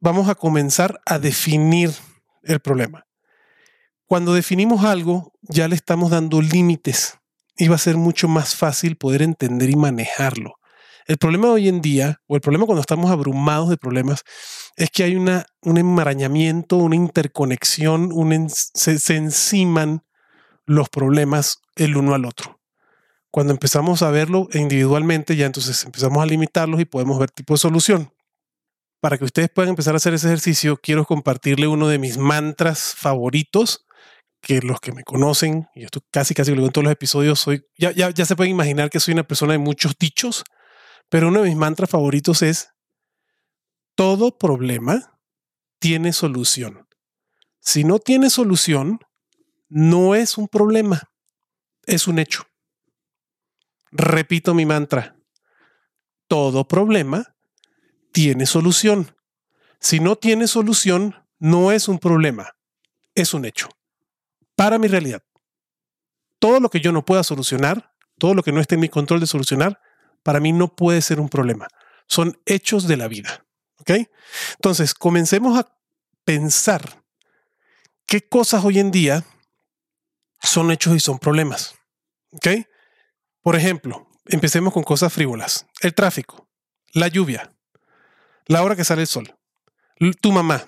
Vamos 0.00 0.26
a 0.30 0.34
comenzar 0.34 0.98
a 1.04 1.18
definir 1.18 1.90
el 2.44 2.60
problema. 2.60 3.06
Cuando 4.06 4.32
definimos 4.32 4.86
algo, 4.86 5.34
ya 5.42 5.68
le 5.68 5.74
estamos 5.76 6.10
dando 6.10 6.40
límites 6.40 7.18
y 7.58 7.68
va 7.68 7.74
a 7.74 7.78
ser 7.78 7.98
mucho 7.98 8.26
más 8.26 8.56
fácil 8.56 8.96
poder 8.96 9.20
entender 9.20 9.68
y 9.68 9.76
manejarlo. 9.76 10.54
El 11.06 11.18
problema 11.18 11.50
hoy 11.50 11.68
en 11.68 11.82
día, 11.82 12.22
o 12.26 12.36
el 12.36 12.40
problema 12.40 12.64
cuando 12.64 12.80
estamos 12.80 13.10
abrumados 13.10 13.68
de 13.68 13.76
problemas, 13.76 14.22
es 14.76 14.88
que 14.88 15.04
hay 15.04 15.14
una, 15.14 15.44
un 15.60 15.76
enmarañamiento, 15.76 16.78
una 16.78 16.96
interconexión, 16.96 18.14
se, 18.48 18.98
se 18.98 19.16
enciman 19.16 20.06
los 20.64 20.88
problemas 20.88 21.58
el 21.76 21.98
uno 21.98 22.14
al 22.14 22.24
otro. 22.24 22.62
Cuando 23.30 23.52
empezamos 23.52 24.00
a 24.00 24.10
verlo 24.10 24.48
individualmente, 24.54 25.36
ya 25.36 25.44
entonces 25.44 25.84
empezamos 25.84 26.22
a 26.22 26.26
limitarlos 26.26 26.80
y 26.80 26.86
podemos 26.86 27.18
ver 27.18 27.30
tipo 27.30 27.52
de 27.52 27.58
solución 27.58 28.13
para 29.04 29.18
que 29.18 29.24
ustedes 29.26 29.50
puedan 29.50 29.68
empezar 29.68 29.92
a 29.92 29.98
hacer 29.98 30.14
ese 30.14 30.28
ejercicio, 30.28 30.78
quiero 30.78 31.04
compartirle 31.04 31.66
uno 31.66 31.88
de 31.88 31.98
mis 31.98 32.16
mantras 32.16 32.94
favoritos, 32.96 33.84
que 34.40 34.62
los 34.62 34.80
que 34.80 34.92
me 34.92 35.04
conocen, 35.04 35.68
y 35.74 35.84
esto 35.84 36.00
casi 36.10 36.32
casi 36.32 36.52
lo 36.52 36.56
digo 36.56 36.68
en 36.68 36.72
todos 36.72 36.84
los 36.86 36.92
episodios, 36.94 37.38
soy, 37.38 37.66
ya, 37.76 37.92
ya, 37.92 38.08
ya 38.08 38.24
se 38.24 38.34
pueden 38.34 38.52
imaginar 38.52 38.88
que 38.88 39.00
soy 39.00 39.12
una 39.12 39.24
persona 39.24 39.52
de 39.52 39.58
muchos 39.58 39.98
dichos, 39.98 40.42
pero 41.10 41.28
uno 41.28 41.42
de 41.42 41.50
mis 41.50 41.56
mantras 41.58 41.90
favoritos 41.90 42.40
es, 42.40 42.70
todo 43.94 44.38
problema 44.38 45.20
tiene 45.80 46.14
solución. 46.14 46.88
Si 47.60 47.84
no 47.84 47.98
tiene 47.98 48.30
solución, 48.30 49.00
no 49.68 50.14
es 50.14 50.38
un 50.38 50.48
problema, 50.48 51.12
es 51.84 52.08
un 52.08 52.18
hecho. 52.18 52.44
Repito 53.92 54.54
mi 54.54 54.64
mantra, 54.64 55.18
todo 56.26 56.66
problema 56.66 57.33
tiene 58.14 58.46
solución. 58.46 59.12
Si 59.80 59.98
no 59.98 60.14
tiene 60.14 60.46
solución, 60.46 61.26
no 61.40 61.72
es 61.72 61.88
un 61.88 61.98
problema, 61.98 62.54
es 63.16 63.34
un 63.34 63.44
hecho. 63.44 63.68
Para 64.54 64.78
mi 64.78 64.86
realidad, 64.86 65.24
todo 66.38 66.60
lo 66.60 66.70
que 66.70 66.80
yo 66.80 66.92
no 66.92 67.04
pueda 67.04 67.24
solucionar, 67.24 67.92
todo 68.18 68.34
lo 68.34 68.44
que 68.44 68.52
no 68.52 68.60
esté 68.60 68.76
en 68.76 68.82
mi 68.82 68.88
control 68.88 69.18
de 69.18 69.26
solucionar, 69.26 69.80
para 70.22 70.38
mí 70.38 70.52
no 70.52 70.76
puede 70.76 71.02
ser 71.02 71.18
un 71.18 71.28
problema. 71.28 71.66
Son 72.06 72.40
hechos 72.46 72.86
de 72.86 72.96
la 72.96 73.08
vida. 73.08 73.44
¿Ok? 73.80 73.90
Entonces, 74.54 74.94
comencemos 74.94 75.58
a 75.58 75.76
pensar 76.24 77.02
qué 78.06 78.26
cosas 78.26 78.64
hoy 78.64 78.78
en 78.78 78.92
día 78.92 79.24
son 80.40 80.70
hechos 80.70 80.94
y 80.94 81.00
son 81.00 81.18
problemas. 81.18 81.74
¿Ok? 82.30 82.46
Por 83.42 83.56
ejemplo, 83.56 84.08
empecemos 84.26 84.72
con 84.72 84.84
cosas 84.84 85.12
frívolas. 85.12 85.66
El 85.80 85.94
tráfico, 85.94 86.48
la 86.92 87.08
lluvia, 87.08 87.53
la 88.46 88.62
hora 88.62 88.76
que 88.76 88.84
sale 88.84 89.02
el 89.02 89.08
sol, 89.08 89.34
tu 90.20 90.32
mamá, 90.32 90.64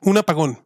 un 0.00 0.18
apagón, 0.18 0.64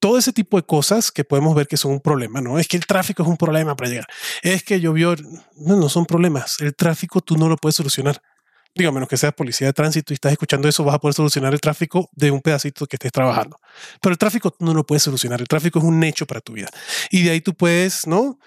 todo 0.00 0.16
ese 0.16 0.32
tipo 0.32 0.56
de 0.56 0.64
cosas 0.64 1.12
que 1.12 1.24
podemos 1.24 1.54
ver 1.54 1.68
que 1.68 1.76
son 1.76 1.92
un 1.92 2.00
problema, 2.00 2.40
¿no? 2.40 2.58
Es 2.58 2.66
que 2.66 2.76
el 2.76 2.86
tráfico 2.86 3.22
es 3.22 3.28
un 3.28 3.36
problema 3.36 3.76
para 3.76 3.90
llegar. 3.90 4.06
Es 4.42 4.64
que 4.64 4.80
llovió. 4.80 5.14
No, 5.56 5.76
no 5.76 5.88
son 5.90 6.06
problemas. 6.06 6.58
El 6.60 6.74
tráfico 6.74 7.20
tú 7.20 7.36
no 7.36 7.48
lo 7.48 7.56
puedes 7.58 7.76
solucionar. 7.76 8.20
Digo, 8.74 8.92
menos 8.92 9.08
que 9.08 9.16
seas 9.16 9.34
policía 9.34 9.66
de 9.66 9.72
tránsito 9.72 10.12
y 10.12 10.14
estás 10.14 10.32
escuchando 10.32 10.68
eso, 10.68 10.84
vas 10.84 10.94
a 10.94 10.98
poder 11.00 11.14
solucionar 11.14 11.52
el 11.52 11.60
tráfico 11.60 12.08
de 12.12 12.30
un 12.30 12.40
pedacito 12.40 12.86
que 12.86 12.96
estés 12.96 13.12
trabajando. 13.12 13.58
Pero 14.00 14.12
el 14.12 14.18
tráfico 14.18 14.54
no 14.60 14.72
lo 14.72 14.86
puedes 14.86 15.02
solucionar. 15.02 15.40
El 15.40 15.48
tráfico 15.48 15.80
es 15.80 15.84
un 15.84 16.02
hecho 16.02 16.26
para 16.26 16.40
tu 16.40 16.54
vida. 16.54 16.68
Y 17.10 17.24
de 17.24 17.30
ahí 17.30 17.40
tú 17.40 17.54
puedes, 17.54 18.06
¿no? 18.06 18.38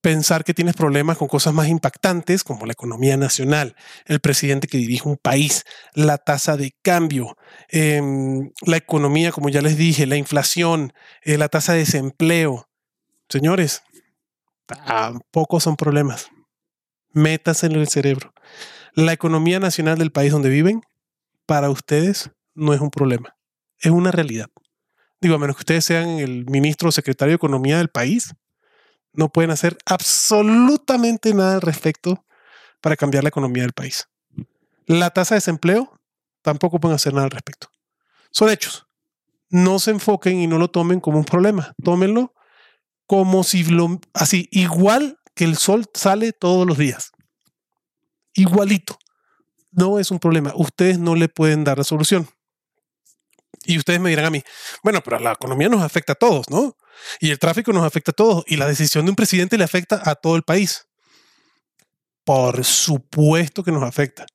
Pensar 0.00 0.44
que 0.44 0.54
tienes 0.54 0.74
problemas 0.74 1.16
con 1.16 1.28
cosas 1.28 1.54
más 1.54 1.68
impactantes 1.68 2.44
como 2.44 2.66
la 2.66 2.72
economía 2.72 3.16
nacional, 3.16 3.74
el 4.06 4.20
presidente 4.20 4.68
que 4.68 4.78
dirige 4.78 5.08
un 5.08 5.16
país, 5.16 5.64
la 5.94 6.18
tasa 6.18 6.56
de 6.56 6.74
cambio, 6.82 7.36
em, 7.68 8.50
la 8.66 8.76
economía, 8.76 9.32
como 9.32 9.48
ya 9.48 9.62
les 9.62 9.76
dije, 9.76 10.06
la 10.06 10.16
inflación, 10.16 10.92
eh, 11.22 11.38
la 11.38 11.48
tasa 11.48 11.72
de 11.72 11.80
desempleo. 11.80 12.68
Señores, 13.28 13.82
tampoco 14.66 15.60
son 15.60 15.76
problemas. 15.76 16.28
Metas 17.12 17.64
en 17.64 17.72
el 17.72 17.88
cerebro. 17.88 18.32
La 18.92 19.12
economía 19.12 19.60
nacional 19.60 19.98
del 19.98 20.12
país 20.12 20.32
donde 20.32 20.50
viven, 20.50 20.82
para 21.46 21.70
ustedes, 21.70 22.30
no 22.54 22.74
es 22.74 22.80
un 22.80 22.90
problema. 22.90 23.36
Es 23.78 23.90
una 23.90 24.10
realidad. 24.10 24.48
Digo, 25.20 25.36
a 25.36 25.38
menos 25.38 25.56
que 25.56 25.62
ustedes 25.62 25.84
sean 25.84 26.18
el 26.18 26.44
ministro 26.46 26.90
o 26.90 26.92
secretario 26.92 27.32
de 27.32 27.36
Economía 27.36 27.78
del 27.78 27.88
país, 27.88 28.34
no 29.14 29.30
pueden 29.30 29.50
hacer 29.50 29.78
absolutamente 29.86 31.32
nada 31.34 31.54
al 31.54 31.60
respecto 31.60 32.24
para 32.80 32.96
cambiar 32.96 33.24
la 33.24 33.28
economía 33.28 33.62
del 33.62 33.72
país. 33.72 34.08
La 34.86 35.10
tasa 35.10 35.34
de 35.34 35.38
desempleo 35.38 35.98
tampoco 36.42 36.78
pueden 36.78 36.96
hacer 36.96 37.14
nada 37.14 37.24
al 37.24 37.30
respecto. 37.30 37.68
Son 38.30 38.50
hechos. 38.50 38.86
No 39.48 39.78
se 39.78 39.92
enfoquen 39.92 40.40
y 40.40 40.46
no 40.46 40.58
lo 40.58 40.68
tomen 40.68 41.00
como 41.00 41.18
un 41.18 41.24
problema. 41.24 41.74
Tómenlo 41.82 42.34
como 43.06 43.44
si 43.44 43.64
lo, 43.64 44.00
así, 44.12 44.48
igual 44.50 45.18
que 45.34 45.44
el 45.44 45.56
sol 45.56 45.86
sale 45.94 46.32
todos 46.32 46.66
los 46.66 46.78
días. 46.78 47.12
Igualito. 48.34 48.98
No 49.70 49.98
es 49.98 50.10
un 50.10 50.18
problema. 50.18 50.52
Ustedes 50.54 50.98
no 50.98 51.14
le 51.14 51.28
pueden 51.28 51.64
dar 51.64 51.78
la 51.78 51.84
solución. 51.84 52.28
Y 53.64 53.78
ustedes 53.78 54.00
me 54.00 54.10
dirán 54.10 54.26
a 54.26 54.30
mí, 54.30 54.42
bueno, 54.82 55.00
pero 55.02 55.18
la 55.18 55.32
economía 55.32 55.68
nos 55.68 55.82
afecta 55.82 56.12
a 56.12 56.16
todos, 56.16 56.50
¿no? 56.50 56.76
Y 57.20 57.30
el 57.30 57.38
tráfico 57.38 57.72
nos 57.72 57.84
afecta 57.84 58.10
a 58.10 58.14
todos. 58.14 58.44
Y 58.46 58.56
la 58.56 58.66
decisión 58.66 59.04
de 59.04 59.10
un 59.10 59.16
presidente 59.16 59.58
le 59.58 59.64
afecta 59.64 60.02
a 60.04 60.14
todo 60.14 60.36
el 60.36 60.42
país. 60.42 60.86
Por 62.24 62.64
supuesto 62.64 63.62
que 63.62 63.72
nos 63.72 63.82
afecta. 63.82 64.26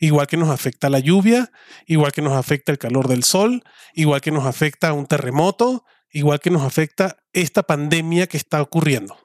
Igual 0.00 0.26
que 0.26 0.36
nos 0.36 0.50
afecta 0.50 0.88
la 0.88 0.98
lluvia, 0.98 1.50
igual 1.86 2.12
que 2.12 2.22
nos 2.22 2.34
afecta 2.34 2.72
el 2.72 2.78
calor 2.78 3.08
del 3.08 3.24
sol, 3.24 3.64
igual 3.94 4.20
que 4.20 4.30
nos 4.30 4.46
afecta 4.46 4.92
un 4.92 5.06
terremoto, 5.06 5.84
igual 6.10 6.40
que 6.40 6.50
nos 6.50 6.62
afecta 6.62 7.16
esta 7.32 7.62
pandemia 7.62 8.26
que 8.26 8.36
está 8.36 8.62
ocurriendo. 8.62 9.18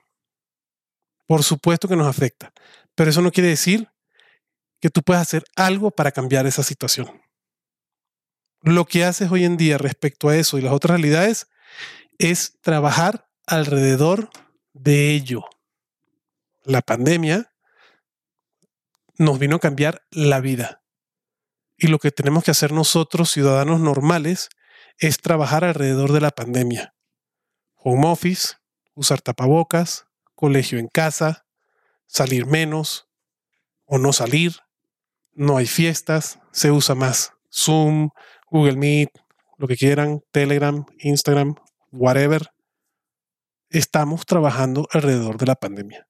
Por 1.27 1.43
supuesto 1.43 1.87
que 1.87 1.95
nos 1.95 2.07
afecta, 2.07 2.53
pero 2.95 3.09
eso 3.09 3.21
no 3.21 3.31
quiere 3.31 3.49
decir 3.49 3.89
que 4.81 4.89
tú 4.89 5.01
puedas 5.01 5.21
hacer 5.21 5.45
algo 5.55 5.91
para 5.91 6.11
cambiar 6.11 6.45
esa 6.45 6.63
situación. 6.63 7.21
Lo 8.61 8.85
que 8.85 9.03
haces 9.03 9.31
hoy 9.31 9.45
en 9.45 9.57
día 9.57 9.77
respecto 9.77 10.29
a 10.29 10.37
eso 10.37 10.57
y 10.57 10.61
las 10.61 10.73
otras 10.73 10.99
realidades 10.99 11.47
es 12.31 12.57
trabajar 12.61 13.27
alrededor 13.45 14.29
de 14.71 15.11
ello. 15.11 15.43
La 16.63 16.81
pandemia 16.81 17.51
nos 19.17 19.39
vino 19.39 19.57
a 19.57 19.59
cambiar 19.59 20.05
la 20.09 20.39
vida. 20.39 20.81
Y 21.75 21.87
lo 21.87 21.99
que 21.99 22.11
tenemos 22.11 22.45
que 22.45 22.51
hacer 22.51 22.71
nosotros, 22.71 23.29
ciudadanos 23.29 23.81
normales, 23.81 24.47
es 24.99 25.17
trabajar 25.17 25.65
alrededor 25.65 26.13
de 26.13 26.21
la 26.21 26.31
pandemia. 26.31 26.95
Home 27.75 28.07
office, 28.07 28.53
usar 28.93 29.19
tapabocas, 29.19 30.05
colegio 30.33 30.79
en 30.79 30.87
casa, 30.87 31.45
salir 32.07 32.45
menos 32.45 33.09
o 33.83 33.97
no 33.97 34.13
salir, 34.13 34.59
no 35.33 35.57
hay 35.57 35.65
fiestas, 35.65 36.39
se 36.53 36.71
usa 36.71 36.95
más 36.95 37.33
Zoom, 37.51 38.11
Google 38.49 38.77
Meet, 38.77 39.09
lo 39.57 39.67
que 39.67 39.75
quieran, 39.75 40.23
Telegram, 40.31 40.85
Instagram, 40.99 41.55
whatever. 41.93 42.49
Estamos 43.69 44.25
trabajando 44.25 44.87
alrededor 44.91 45.37
de 45.37 45.45
la 45.45 45.55
pandemia. 45.55 46.07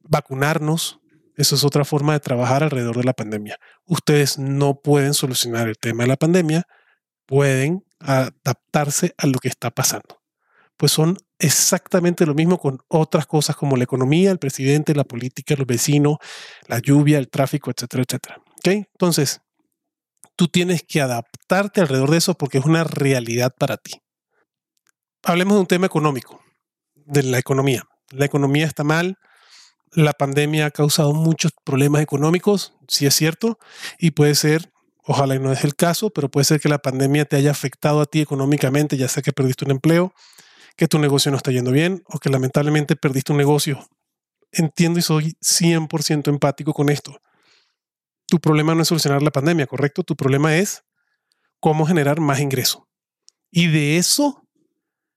Vacunarnos, 0.00 1.00
eso 1.36 1.54
es 1.54 1.64
otra 1.64 1.84
forma 1.84 2.12
de 2.12 2.20
trabajar 2.20 2.62
alrededor 2.62 2.96
de 2.96 3.04
la 3.04 3.12
pandemia. 3.12 3.58
Ustedes 3.84 4.38
no 4.38 4.80
pueden 4.80 5.14
solucionar 5.14 5.68
el 5.68 5.78
tema 5.78 6.04
de 6.04 6.08
la 6.08 6.16
pandemia, 6.16 6.64
pueden 7.24 7.84
adaptarse 7.98 9.14
a 9.16 9.26
lo 9.26 9.38
que 9.38 9.48
está 9.48 9.70
pasando. 9.70 10.20
Pues 10.76 10.92
son 10.92 11.16
exactamente 11.38 12.26
lo 12.26 12.34
mismo 12.34 12.58
con 12.58 12.78
otras 12.88 13.26
cosas 13.26 13.56
como 13.56 13.76
la 13.76 13.84
economía, 13.84 14.30
el 14.30 14.38
presidente, 14.38 14.94
la 14.94 15.04
política, 15.04 15.54
los 15.56 15.66
vecinos, 15.66 16.18
la 16.68 16.78
lluvia, 16.78 17.18
el 17.18 17.28
tráfico, 17.28 17.70
etcétera, 17.70 18.04
etcétera. 18.06 18.42
Entonces, 18.64 19.40
tú 20.34 20.48
tienes 20.48 20.82
que 20.82 21.00
adaptarte 21.00 21.80
alrededor 21.80 22.10
de 22.10 22.18
eso 22.18 22.34
porque 22.34 22.58
es 22.58 22.64
una 22.64 22.84
realidad 22.84 23.54
para 23.56 23.76
ti. 23.76 24.00
Hablemos 25.28 25.54
de 25.54 25.60
un 25.62 25.66
tema 25.66 25.86
económico, 25.86 26.40
de 26.94 27.24
la 27.24 27.40
economía. 27.40 27.82
La 28.12 28.26
economía 28.26 28.64
está 28.64 28.84
mal, 28.84 29.18
la 29.90 30.12
pandemia 30.12 30.66
ha 30.66 30.70
causado 30.70 31.14
muchos 31.14 31.50
problemas 31.64 32.00
económicos, 32.00 32.74
sí 32.86 33.06
es 33.06 33.14
cierto, 33.16 33.58
y 33.98 34.12
puede 34.12 34.36
ser, 34.36 34.70
ojalá 35.02 35.34
y 35.34 35.40
no 35.40 35.50
es 35.50 35.64
el 35.64 35.74
caso, 35.74 36.10
pero 36.10 36.30
puede 36.30 36.44
ser 36.44 36.60
que 36.60 36.68
la 36.68 36.78
pandemia 36.78 37.24
te 37.24 37.34
haya 37.34 37.50
afectado 37.50 38.00
a 38.00 38.06
ti 38.06 38.20
económicamente, 38.20 38.96
ya 38.96 39.08
sea 39.08 39.20
que 39.20 39.32
perdiste 39.32 39.64
un 39.64 39.72
empleo, 39.72 40.14
que 40.76 40.86
tu 40.86 41.00
negocio 41.00 41.32
no 41.32 41.38
está 41.38 41.50
yendo 41.50 41.72
bien 41.72 42.04
o 42.06 42.20
que 42.20 42.30
lamentablemente 42.30 42.94
perdiste 42.94 43.32
un 43.32 43.38
negocio. 43.38 43.84
Entiendo 44.52 45.00
y 45.00 45.02
soy 45.02 45.36
100% 45.40 46.28
empático 46.28 46.72
con 46.72 46.88
esto. 46.88 47.18
Tu 48.28 48.38
problema 48.38 48.76
no 48.76 48.82
es 48.82 48.88
solucionar 48.88 49.22
la 49.22 49.32
pandemia, 49.32 49.66
¿correcto? 49.66 50.04
Tu 50.04 50.14
problema 50.14 50.56
es 50.56 50.84
cómo 51.58 51.84
generar 51.84 52.20
más 52.20 52.38
ingreso. 52.38 52.86
Y 53.50 53.66
de 53.66 53.96
eso 53.96 54.45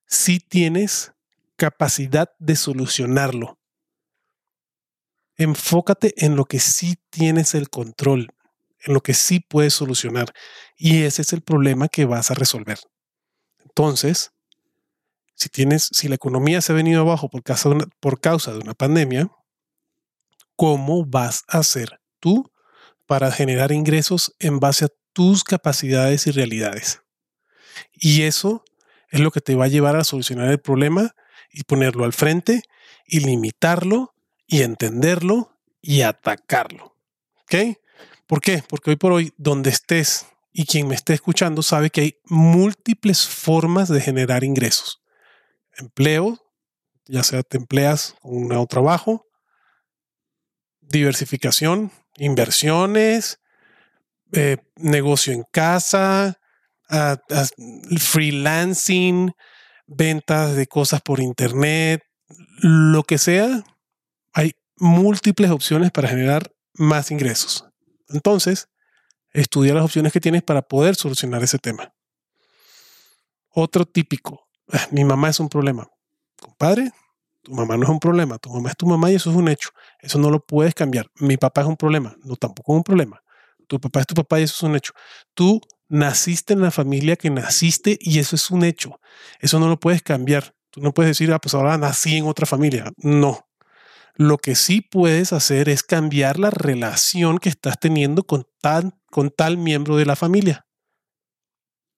sí 0.09 0.39
tienes 0.39 1.13
capacidad 1.55 2.31
de 2.39 2.57
solucionarlo 2.57 3.59
enfócate 5.39 6.13
en 6.17 6.35
lo 6.35 6.45
que 6.45 6.59
sí 6.59 6.97
tienes 7.09 7.55
el 7.55 7.69
control, 7.69 8.27
en 8.81 8.93
lo 8.93 9.01
que 9.01 9.13
sí 9.13 9.39
puedes 9.39 9.73
solucionar. 9.73 10.33
Y 10.75 11.03
ese 11.03 11.21
es 11.21 11.33
el 11.33 11.41
problema 11.41 11.87
que 11.87 12.05
vas 12.05 12.29
a 12.29 12.33
resolver. 12.33 12.77
Entonces, 13.59 14.33
si 15.35 15.47
tienes, 15.47 15.89
si 15.93 16.09
la 16.09 16.15
economía 16.15 16.61
se 16.61 16.73
ha 16.73 16.75
venido 16.75 17.01
abajo 17.01 17.29
por 17.29 17.41
causa 17.41 17.69
una, 17.69 17.85
por 18.01 18.19
causa 18.19 18.51
de 18.51 18.59
una 18.59 18.73
pandemia, 18.73 19.31
¿cómo 20.57 21.05
vas 21.05 21.45
a 21.47 21.59
hacer 21.59 22.01
tú 22.19 22.51
para 23.07 23.31
generar 23.31 23.71
ingresos 23.71 24.35
en 24.39 24.59
base 24.59 24.85
a 24.85 24.89
tus 25.13 25.45
capacidades 25.45 26.27
y 26.27 26.31
realidades? 26.31 27.01
Y 27.93 28.23
eso 28.23 28.65
es 29.11 29.19
lo 29.19 29.31
que 29.31 29.41
te 29.41 29.55
va 29.55 29.65
a 29.65 29.69
llevar 29.69 29.95
a 29.95 30.03
solucionar 30.03 30.49
el 30.49 30.59
problema 30.59 31.15
y 31.51 31.63
ponerlo 31.63 32.05
al 32.05 32.13
frente 32.13 32.63
y 33.05 33.21
limitarlo 33.21 34.13
y 34.47 34.61
entenderlo 34.61 35.57
y 35.81 36.01
atacarlo. 36.01 36.95
¿Ok? 37.43 37.77
¿Por 38.27 38.41
qué? 38.41 38.63
Porque 38.67 38.91
hoy 38.91 38.95
por 38.95 39.11
hoy, 39.11 39.33
donde 39.37 39.71
estés 39.71 40.27
y 40.51 40.65
quien 40.65 40.87
me 40.87 40.95
esté 40.95 41.13
escuchando 41.13 41.63
sabe 41.63 41.89
que 41.89 42.01
hay 42.01 42.19
múltiples 42.25 43.27
formas 43.27 43.89
de 43.89 44.01
generar 44.01 44.43
ingresos. 44.43 45.01
Empleo, 45.77 46.37
ya 47.05 47.23
sea 47.23 47.43
te 47.43 47.57
empleas 47.57 48.15
con 48.21 48.37
un 48.37 48.47
nuevo 48.49 48.67
trabajo, 48.67 49.27
diversificación, 50.81 51.91
inversiones, 52.17 53.39
eh, 54.31 54.57
negocio 54.75 55.33
en 55.33 55.43
casa, 55.51 56.39
freelancing, 57.99 59.31
ventas 59.87 60.55
de 60.55 60.67
cosas 60.67 61.01
por 61.01 61.19
internet, 61.19 62.03
lo 62.61 63.03
que 63.03 63.17
sea, 63.17 63.63
hay 64.33 64.53
múltiples 64.77 65.51
opciones 65.51 65.91
para 65.91 66.07
generar 66.07 66.51
más 66.73 67.11
ingresos. 67.11 67.65
Entonces, 68.09 68.69
estudia 69.31 69.73
las 69.73 69.83
opciones 69.83 70.13
que 70.13 70.19
tienes 70.19 70.43
para 70.43 70.61
poder 70.61 70.95
solucionar 70.95 71.43
ese 71.43 71.59
tema. 71.59 71.93
Otro 73.49 73.85
típico, 73.85 74.47
ah, 74.71 74.87
mi 74.91 75.03
mamá 75.03 75.29
es 75.29 75.39
un 75.39 75.49
problema. 75.49 75.87
Compadre, 76.39 76.91
tu 77.41 77.51
mamá 77.53 77.77
no 77.77 77.83
es 77.83 77.89
un 77.89 77.99
problema, 77.99 78.37
tu 78.37 78.49
mamá 78.51 78.69
es 78.69 78.77
tu 78.77 78.85
mamá 78.85 79.11
y 79.11 79.15
eso 79.15 79.29
es 79.31 79.35
un 79.35 79.47
hecho. 79.47 79.69
Eso 79.99 80.19
no 80.19 80.29
lo 80.29 80.39
puedes 80.45 80.73
cambiar. 80.73 81.09
Mi 81.15 81.37
papá 81.37 81.61
es 81.61 81.67
un 81.67 81.77
problema, 81.77 82.15
no 82.23 82.35
tampoco 82.35 82.73
es 82.73 82.77
un 82.77 82.83
problema. 82.83 83.21
Tu 83.67 83.79
papá 83.79 84.01
es 84.01 84.07
tu 84.07 84.15
papá 84.15 84.39
y 84.39 84.43
eso 84.43 84.55
es 84.55 84.63
un 84.63 84.75
hecho. 84.75 84.93
Tú 85.33 85.61
naciste 85.89 86.53
en 86.53 86.61
la 86.61 86.71
familia 86.71 87.15
que 87.15 87.29
naciste 87.29 87.97
y 87.99 88.19
eso 88.19 88.35
es 88.35 88.49
un 88.51 88.63
hecho. 88.63 88.99
Eso 89.39 89.59
no 89.59 89.67
lo 89.67 89.79
puedes 89.79 90.01
cambiar. 90.01 90.55
Tú 90.69 90.81
no 90.81 90.93
puedes 90.93 91.09
decir, 91.09 91.33
ah, 91.33 91.39
pues 91.39 91.53
ahora 91.53 91.77
nací 91.77 92.15
en 92.15 92.25
otra 92.25 92.45
familia. 92.45 92.91
No, 92.97 93.49
lo 94.15 94.37
que 94.37 94.55
sí 94.55 94.81
puedes 94.81 95.33
hacer 95.33 95.69
es 95.69 95.81
cambiar 95.81 96.39
la 96.39 96.49
relación 96.49 97.39
que 97.39 97.49
estás 97.49 97.79
teniendo 97.79 98.23
con 98.23 98.45
tal, 98.61 98.93
con 99.09 99.31
tal 99.31 99.57
miembro 99.57 99.95
de 99.95 100.05
la 100.05 100.15
familia. 100.15 100.67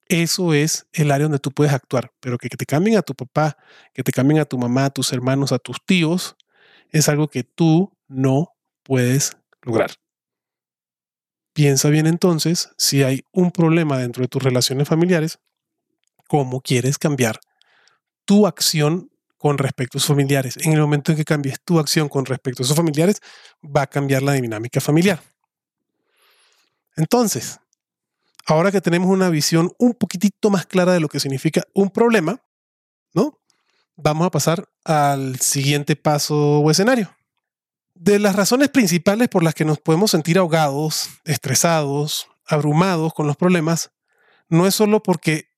Eso 0.07 0.53
es 0.53 0.87
el 0.93 1.09
área 1.09 1.25
donde 1.25 1.39
tú 1.39 1.51
puedes 1.51 1.73
actuar, 1.73 2.11
pero 2.19 2.37
que, 2.37 2.49
que 2.49 2.57
te 2.57 2.65
cambien 2.65 2.97
a 2.97 3.01
tu 3.01 3.15
papá, 3.15 3.57
que 3.93 4.03
te 4.03 4.11
cambien 4.11 4.39
a 4.39 4.45
tu 4.45 4.57
mamá, 4.57 4.85
a 4.85 4.89
tus 4.89 5.11
hermanos, 5.13 5.51
a 5.51 5.59
tus 5.59 5.83
tíos, 5.85 6.35
es 6.89 7.09
algo 7.09 7.27
que 7.27 7.43
tú 7.43 7.97
no 8.07 8.53
puedes 8.83 9.37
lograr. 9.63 9.91
Piensa 11.53 11.89
bien 11.89 12.07
entonces 12.07 12.69
si 12.77 13.03
hay 13.03 13.25
un 13.31 13.51
problema 13.51 13.97
dentro 13.97 14.21
de 14.21 14.27
tus 14.27 14.41
relaciones 14.41 14.87
familiares, 14.87 15.39
cómo 16.27 16.61
quieres 16.61 16.97
cambiar 16.97 17.39
tu 18.25 18.47
acción 18.47 19.11
con 19.37 19.57
respecto 19.57 19.97
a 19.97 20.01
sus 20.01 20.07
familiares. 20.07 20.55
En 20.57 20.73
el 20.73 20.79
momento 20.79 21.11
en 21.11 21.17
que 21.17 21.25
cambies 21.25 21.59
tu 21.61 21.79
acción 21.79 22.07
con 22.07 22.25
respecto 22.25 22.63
a 22.63 22.65
sus 22.65 22.75
familiares, 22.75 23.19
va 23.63 23.81
a 23.81 23.87
cambiar 23.87 24.21
la 24.21 24.33
dinámica 24.33 24.79
familiar. 24.79 25.21
Entonces, 26.95 27.59
ahora 28.45 28.71
que 28.71 28.81
tenemos 28.81 29.09
una 29.09 29.29
visión 29.29 29.73
un 29.77 29.93
poquitito 29.93 30.49
más 30.49 30.65
clara 30.65 30.93
de 30.93 30.99
lo 30.99 31.09
que 31.09 31.19
significa 31.19 31.63
un 31.73 31.89
problema, 31.89 32.39
¿no? 33.13 33.39
Vamos 33.95 34.27
a 34.27 34.31
pasar 34.31 34.69
al 34.83 35.39
siguiente 35.39 35.95
paso 35.95 36.59
o 36.61 36.71
escenario. 36.71 37.13
De 38.03 38.17
las 38.17 38.35
razones 38.35 38.69
principales 38.69 39.27
por 39.27 39.43
las 39.43 39.53
que 39.53 39.63
nos 39.63 39.77
podemos 39.77 40.09
sentir 40.09 40.39
ahogados, 40.39 41.07
estresados, 41.23 42.27
abrumados 42.47 43.13
con 43.13 43.27
los 43.27 43.37
problemas, 43.37 43.91
no 44.49 44.65
es 44.65 44.73
solo 44.73 45.03
porque 45.03 45.51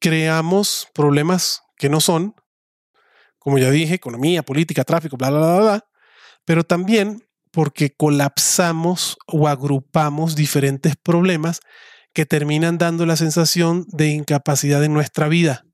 creamos 0.00 0.88
problemas 0.92 1.62
que 1.76 1.88
no 1.88 2.00
son, 2.00 2.34
como 3.38 3.58
ya 3.58 3.70
dije, 3.70 3.94
economía, 3.94 4.42
política, 4.42 4.82
tráfico, 4.82 5.16
bla, 5.16 5.30
bla, 5.30 5.38
bla, 5.38 5.60
bla, 5.60 5.88
pero 6.44 6.64
también 6.64 7.28
porque 7.52 7.94
colapsamos 7.94 9.16
o 9.28 9.46
agrupamos 9.46 10.34
diferentes 10.34 10.96
problemas 10.96 11.60
que 12.12 12.26
terminan 12.26 12.78
dando 12.78 13.06
la 13.06 13.14
sensación 13.14 13.86
de 13.86 14.08
incapacidad 14.08 14.82
en 14.82 14.94
nuestra 14.94 15.28
vida. 15.28 15.64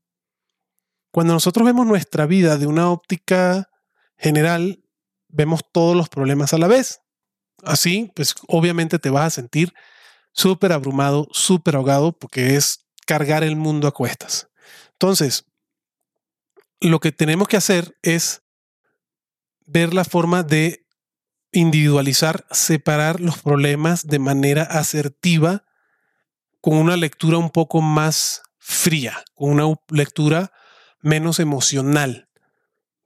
Cuando 1.09 1.33
nosotros 1.33 1.65
vemos 1.65 1.87
nuestra 1.87 2.27
vida 2.27 2.59
de 2.59 2.67
una 2.67 2.91
óptica 2.91 3.71
general, 4.19 4.84
vemos 5.35 5.61
todos 5.71 5.95
los 5.95 6.09
problemas 6.09 6.53
a 6.53 6.57
la 6.57 6.67
vez. 6.67 7.01
Así, 7.63 8.11
pues 8.15 8.35
obviamente 8.47 8.99
te 8.99 9.09
vas 9.09 9.27
a 9.27 9.29
sentir 9.29 9.73
súper 10.31 10.71
abrumado, 10.71 11.27
súper 11.31 11.75
ahogado, 11.75 12.17
porque 12.17 12.55
es 12.55 12.85
cargar 13.05 13.43
el 13.43 13.55
mundo 13.55 13.87
a 13.87 13.93
cuestas. 13.93 14.49
Entonces, 14.93 15.45
lo 16.79 16.99
que 16.99 17.11
tenemos 17.11 17.47
que 17.47 17.57
hacer 17.57 17.97
es 18.01 18.43
ver 19.65 19.93
la 19.93 20.03
forma 20.03 20.43
de 20.43 20.85
individualizar, 21.51 22.45
separar 22.51 23.21
los 23.21 23.41
problemas 23.41 24.07
de 24.07 24.19
manera 24.19 24.63
asertiva 24.63 25.65
con 26.61 26.77
una 26.77 26.97
lectura 26.97 27.37
un 27.37 27.49
poco 27.49 27.81
más 27.81 28.41
fría, 28.57 29.23
con 29.33 29.51
una 29.51 29.75
lectura 29.89 30.51
menos 31.01 31.39
emocional. 31.39 32.29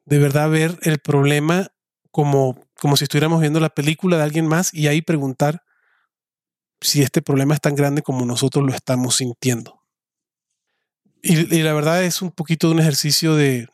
De 0.05 0.17
verdad 0.17 0.49
ver 0.49 0.79
el 0.81 0.99
problema 0.99 1.71
como, 2.11 2.59
como 2.79 2.97
si 2.97 3.05
estuviéramos 3.05 3.41
viendo 3.41 3.59
la 3.59 3.69
película 3.69 4.17
de 4.17 4.23
alguien 4.23 4.47
más 4.47 4.73
y 4.73 4.87
ahí 4.87 5.01
preguntar 5.01 5.63
si 6.81 7.01
este 7.01 7.21
problema 7.21 7.53
es 7.53 7.61
tan 7.61 7.75
grande 7.75 8.01
como 8.01 8.25
nosotros 8.25 8.65
lo 8.65 8.73
estamos 8.73 9.17
sintiendo. 9.17 9.81
Y, 11.21 11.61
la 11.63 11.73
verdad 11.73 12.03
es 12.03 12.21
un 12.21 12.31
poquito 12.31 12.67
de 12.67 12.75
un 12.75 12.79
ejercicio 12.79 13.35
de, 13.35 13.67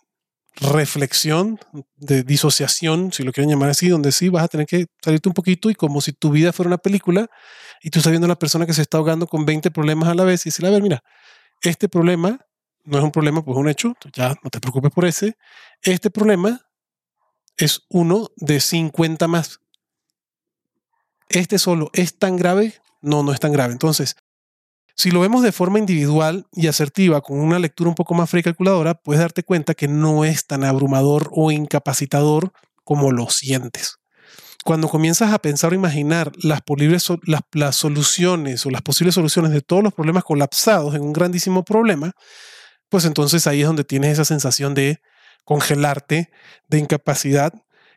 reflexión, 0.58 1.60
de 1.98 2.24
disociación, 2.24 3.12
si 3.12 3.24
lo 3.24 3.32
quieren 3.32 3.50
llamar 3.50 3.70
así, 3.70 3.90
donde 3.90 4.12
sí 4.12 4.30
vas 4.30 4.44
a 4.44 4.48
tener 4.48 4.66
que 4.66 4.86
salirte 5.04 5.28
un 5.28 5.34
poquito 5.34 5.70
y 5.70 5.76
como 5.76 6.00
si 6.02 6.14
tu 6.14 6.32
vida 6.32 6.54
fuera 6.54 6.68
una 6.68 6.78
película 6.78 7.28
y 7.82 7.90
tú 7.90 8.00
estás 8.00 8.12
viendo 8.12 8.26
a 8.26 8.30
la 8.30 8.40
persona 8.40 8.66
que 8.66 8.74
se 8.74 8.82
está 8.82 8.98
ahogando 8.98 9.28
con 9.28 9.46
20 9.46 9.70
problemas 9.72 10.10
a 10.10 10.16
la 10.16 10.24
vez 10.24 10.46
y 10.46 10.50
decirle, 10.50 10.70
a 10.70 10.72
ver, 10.72 10.82
mira, 10.82 11.04
este 11.62 11.90
problema 11.90 12.40
no 12.86 12.98
es 12.98 13.04
un 13.04 13.12
problema, 13.12 13.44
pues 13.44 13.56
es 13.56 13.62
un 13.62 13.70
hecho, 13.70 13.94
ya 14.14 14.30
no 14.44 14.50
te 14.50 14.60
preocupes 14.60 14.92
por 14.92 15.06
ese. 15.06 15.38
Este 15.82 16.10
problema 16.10 16.62
es 17.58 17.84
uno 17.90 18.30
de 18.36 18.60
50 18.60 19.28
más. 19.28 19.60
Este 21.30 21.58
solo 21.58 21.90
es 21.94 22.18
tan 22.18 22.38
grave, 22.38 22.74
no, 23.02 23.24
no 23.24 23.32
es 23.32 23.40
tan 23.40 23.52
grave. 23.52 23.74
Entonces, 23.74 24.16
si 24.96 25.12
lo 25.12 25.20
vemos 25.20 25.44
de 25.44 25.52
forma 25.52 25.80
individual 25.80 26.48
y 26.54 26.68
asertiva, 26.68 27.22
con 27.22 27.40
una 27.40 27.60
lectura 27.60 27.90
un 27.90 27.96
poco 27.96 28.14
más 28.14 28.30
fría 28.30 28.42
y 28.42 28.44
calculadora, 28.44 28.96
puedes 28.96 29.20
darte 29.20 29.44
cuenta 29.44 29.74
que 29.74 29.88
no 29.88 30.24
es 30.24 30.46
tan 30.46 30.64
abrumador 30.64 31.30
o 31.34 31.52
incapacitador 31.52 32.54
como 32.84 33.12
lo 33.12 33.30
sientes. 33.30 33.98
Cuando 34.64 34.88
comienzas 34.88 35.34
a 35.34 35.40
pensar 35.40 35.74
o 35.74 35.76
imaginar 35.76 36.32
las, 36.42 36.62
posibles, 36.62 37.08
las, 37.24 37.42
las 37.52 37.76
soluciones 37.76 38.66
o 38.66 38.72
las 38.72 38.82
posibles 38.82 39.16
soluciones 39.16 39.52
de 39.52 39.62
todos 39.62 39.84
los 39.84 39.94
problemas 39.94 40.24
colapsados 40.24 40.96
en 40.96 41.02
un 41.02 41.14
grandísimo 41.14 41.64
problema, 41.64 42.14
pues 42.90 43.06
entonces 43.06 43.46
ahí 43.48 43.62
es 43.62 43.68
donde 43.68 43.84
tienes 43.84 44.14
esa 44.14 44.26
sensación 44.26 44.74
de 44.74 45.02
congelarte, 45.46 46.30
de 46.68 46.80
incapacidad, 46.80 47.54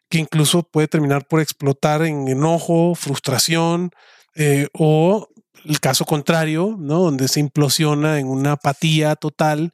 que 0.08 0.18
incluso 0.18 0.62
puede 0.62 0.88
terminar 0.88 1.26
por 1.26 1.40
explotar 1.40 2.02
en 2.02 2.28
enojo, 2.28 2.94
frustración 2.94 3.90
eh, 4.34 4.68
o 4.72 5.28
el 5.64 5.80
caso 5.80 6.04
contrario, 6.04 6.76
¿no? 6.78 7.00
Donde 7.00 7.28
se 7.28 7.40
implosiona 7.40 8.18
en 8.18 8.28
una 8.28 8.52
apatía 8.52 9.16
total 9.16 9.72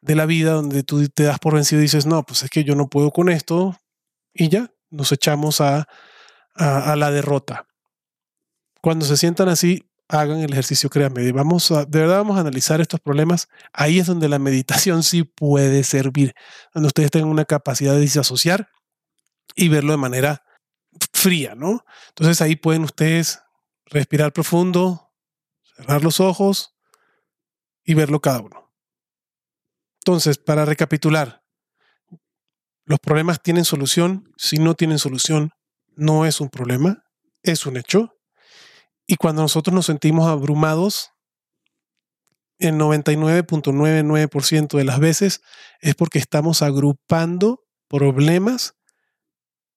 de 0.00 0.14
la 0.14 0.26
vida, 0.26 0.52
donde 0.52 0.82
tú 0.82 1.06
te 1.08 1.24
das 1.24 1.38
por 1.38 1.54
vencido 1.54 1.80
y 1.80 1.82
dices, 1.82 2.06
no, 2.06 2.22
pues 2.24 2.42
es 2.42 2.50
que 2.50 2.64
yo 2.64 2.74
no 2.74 2.88
puedo 2.88 3.10
con 3.10 3.28
esto, 3.28 3.76
y 4.32 4.48
ya, 4.48 4.70
nos 4.90 5.12
echamos 5.12 5.60
a, 5.60 5.86
a, 6.54 6.96
la 6.96 7.10
derrota. 7.10 7.66
Cuando 8.80 9.04
se 9.04 9.16
sientan 9.16 9.48
así, 9.48 9.87
hagan 10.08 10.40
el 10.40 10.52
ejercicio, 10.52 10.88
créanme, 10.88 11.30
vamos 11.32 11.68
de 11.68 12.00
verdad 12.00 12.18
vamos 12.18 12.36
a 12.38 12.40
analizar 12.40 12.80
estos 12.80 13.00
problemas. 13.00 13.48
Ahí 13.72 13.98
es 13.98 14.06
donde 14.06 14.28
la 14.28 14.38
meditación 14.38 15.02
sí 15.02 15.22
puede 15.22 15.84
servir, 15.84 16.34
donde 16.72 16.88
ustedes 16.88 17.10
tengan 17.10 17.28
una 17.28 17.44
capacidad 17.44 17.94
de 17.94 18.00
disasociar 18.00 18.70
y 19.54 19.68
verlo 19.68 19.92
de 19.92 19.98
manera 19.98 20.44
fría, 21.12 21.54
¿no? 21.54 21.84
Entonces 22.08 22.40
ahí 22.40 22.56
pueden 22.56 22.84
ustedes 22.84 23.40
respirar 23.86 24.32
profundo, 24.32 25.12
cerrar 25.76 26.02
los 26.02 26.20
ojos 26.20 26.74
y 27.84 27.94
verlo 27.94 28.20
cada 28.20 28.40
uno. 28.40 28.72
Entonces, 30.00 30.38
para 30.38 30.64
recapitular, 30.64 31.44
los 32.84 32.98
problemas 32.98 33.42
tienen 33.42 33.64
solución. 33.64 34.32
Si 34.38 34.56
no 34.58 34.74
tienen 34.74 34.98
solución, 34.98 35.52
no 35.94 36.24
es 36.24 36.40
un 36.40 36.48
problema, 36.48 37.04
es 37.42 37.66
un 37.66 37.76
hecho. 37.76 38.17
Y 39.08 39.16
cuando 39.16 39.42
nosotros 39.42 39.74
nos 39.74 39.86
sentimos 39.86 40.28
abrumados, 40.28 41.10
el 42.58 42.76
99.99% 42.76 44.78
de 44.78 44.84
las 44.84 45.00
veces 45.00 45.42
es 45.80 45.96
porque 45.96 46.20
estamos 46.20 46.62
agrupando 46.62 47.64
problemas 47.88 48.76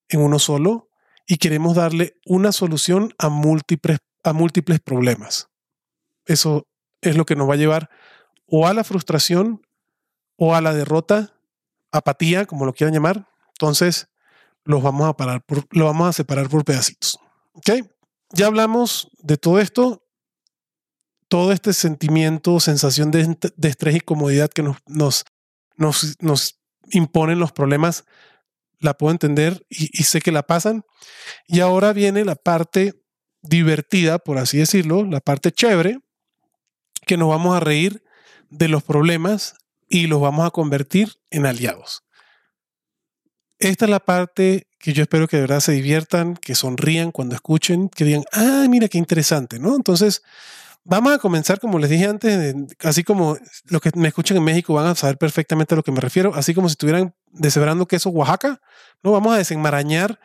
en 0.10 0.22
uno 0.22 0.38
solo 0.38 0.90
y 1.26 1.38
queremos 1.38 1.76
darle 1.76 2.20
una 2.28 2.52
solución 2.52 3.16
a 3.18 3.30
múltiples, 3.30 3.98
a 4.24 4.34
múltiples 4.34 4.80
problemas 4.80 5.48
eso 6.26 6.68
es 7.02 7.16
lo 7.16 7.26
que 7.26 7.36
nos 7.36 7.50
va 7.50 7.56
a 7.56 7.58
llevar 7.58 7.90
o 8.48 8.68
a 8.68 8.74
la 8.74 8.84
frustración 8.84 9.66
o 10.36 10.56
a 10.56 10.62
la 10.62 10.74
derrota, 10.74 11.34
apatía, 11.92 12.46
como 12.46 12.66
lo 12.66 12.74
quieran 12.74 12.94
llamar. 12.94 13.28
Entonces, 13.50 14.10
los 14.64 14.82
vamos 14.82 15.08
a 15.08 15.14
parar 15.14 15.44
lo 15.72 15.86
vamos 15.86 16.10
a 16.10 16.14
separar 16.14 16.50
por 16.50 16.64
pedacitos. 16.64 17.20
¿Ok? 17.54 17.70
Ya 18.34 18.48
hablamos 18.48 19.10
de 19.20 19.38
todo 19.38 19.60
esto, 19.60 20.08
todo 21.28 21.52
este 21.52 21.74
sentimiento, 21.74 22.60
sensación 22.60 23.12
de, 23.12 23.38
estrés 23.62 23.96
y 23.96 24.00
comodidad 24.00 24.50
que 24.50 24.64
nos, 24.64 24.78
nos, 24.88 25.26
nos, 26.20 26.58
imponen 26.94 27.40
los 27.40 27.54
problemas, 27.54 28.04
la 28.80 28.96
puedo 28.96 29.12
entender 29.12 29.66
y, 29.70 29.90
y 29.98 30.04
sé 30.04 30.20
que 30.20 30.32
la 30.32 30.44
pasan. 30.44 30.84
Y 31.48 31.62
ahora 31.62 31.94
viene 31.94 32.26
la 32.26 32.36
parte 32.36 33.02
divertida, 33.42 34.20
por 34.20 34.38
así 34.38 34.58
decirlo, 34.58 35.06
la 35.06 35.22
parte 35.22 35.52
chévere, 35.52 36.00
que 37.06 37.18
nos 37.18 37.30
vamos 37.30 37.56
a 37.56 37.60
reír 37.60 38.04
de 38.50 38.68
los 38.68 38.84
problemas 38.84 39.56
y 39.88 40.08
los 40.08 40.22
vamos 40.22 40.46
a 40.46 40.52
convertir 40.52 41.16
en 41.30 41.46
aliados. 41.46 42.04
Esta 43.62 43.86
es 43.86 43.92
la 43.92 44.00
parte 44.00 44.68
que 44.80 44.92
yo 44.92 45.04
espero 45.04 45.28
que 45.28 45.38
de 45.38 45.42
verdad 45.44 45.60
se 45.60 45.72
diviertan, 45.72 46.36
que 46.36 46.56
sonrían 46.56 47.12
cuando 47.12 47.36
escuchen, 47.36 47.90
que 47.90 48.04
digan, 48.04 48.24
ah, 48.34 48.66
mira 48.68 48.88
qué 48.88 48.98
interesante, 48.98 49.60
¿no? 49.60 49.76
Entonces, 49.76 50.24
vamos 50.84 51.14
a 51.14 51.20
comenzar, 51.20 51.60
como 51.60 51.78
les 51.78 51.92
dije 51.92 52.06
antes, 52.06 52.56
así 52.80 53.04
como 53.04 53.38
los 53.68 53.80
que 53.80 53.92
me 53.94 54.08
escuchan 54.08 54.38
en 54.38 54.44
México 54.44 54.74
van 54.74 54.88
a 54.88 54.96
saber 54.96 55.20
perfectamente 55.20 55.76
a 55.76 55.78
lo 55.78 55.84
que 55.84 55.92
me 55.92 56.02
refiero, 56.02 56.34
así 56.34 56.56
como 56.56 56.70
si 56.70 56.74
estuvieran 56.74 57.14
deshebrando 57.34 57.86
queso 57.86 58.10
Oaxaca, 58.10 58.60
¿no? 59.04 59.12
Vamos 59.12 59.36
a 59.36 59.38
desenmarañar 59.38 60.20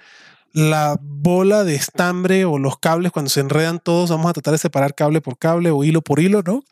la 0.55 0.99
bola 1.03 1.65
de 1.65 1.75
estambre 1.75 2.47
o 2.47 2.59
los 2.59 2.79
cables 2.79 3.13
cuando 3.13 3.29
se 3.29 3.41
enredan 3.41 3.81
todos, 3.81 4.09
vamos 4.09 4.31
a 4.31 4.33
tratar 4.33 4.53
de 4.53 4.59
separar 4.59 4.95
cable 4.95 5.21
por 5.21 5.37
cable 5.37 5.71
o 5.71 5.85
hilo 5.85 6.01
por 6.01 6.21
hilo, 6.21 6.43
¿no? 6.43 6.65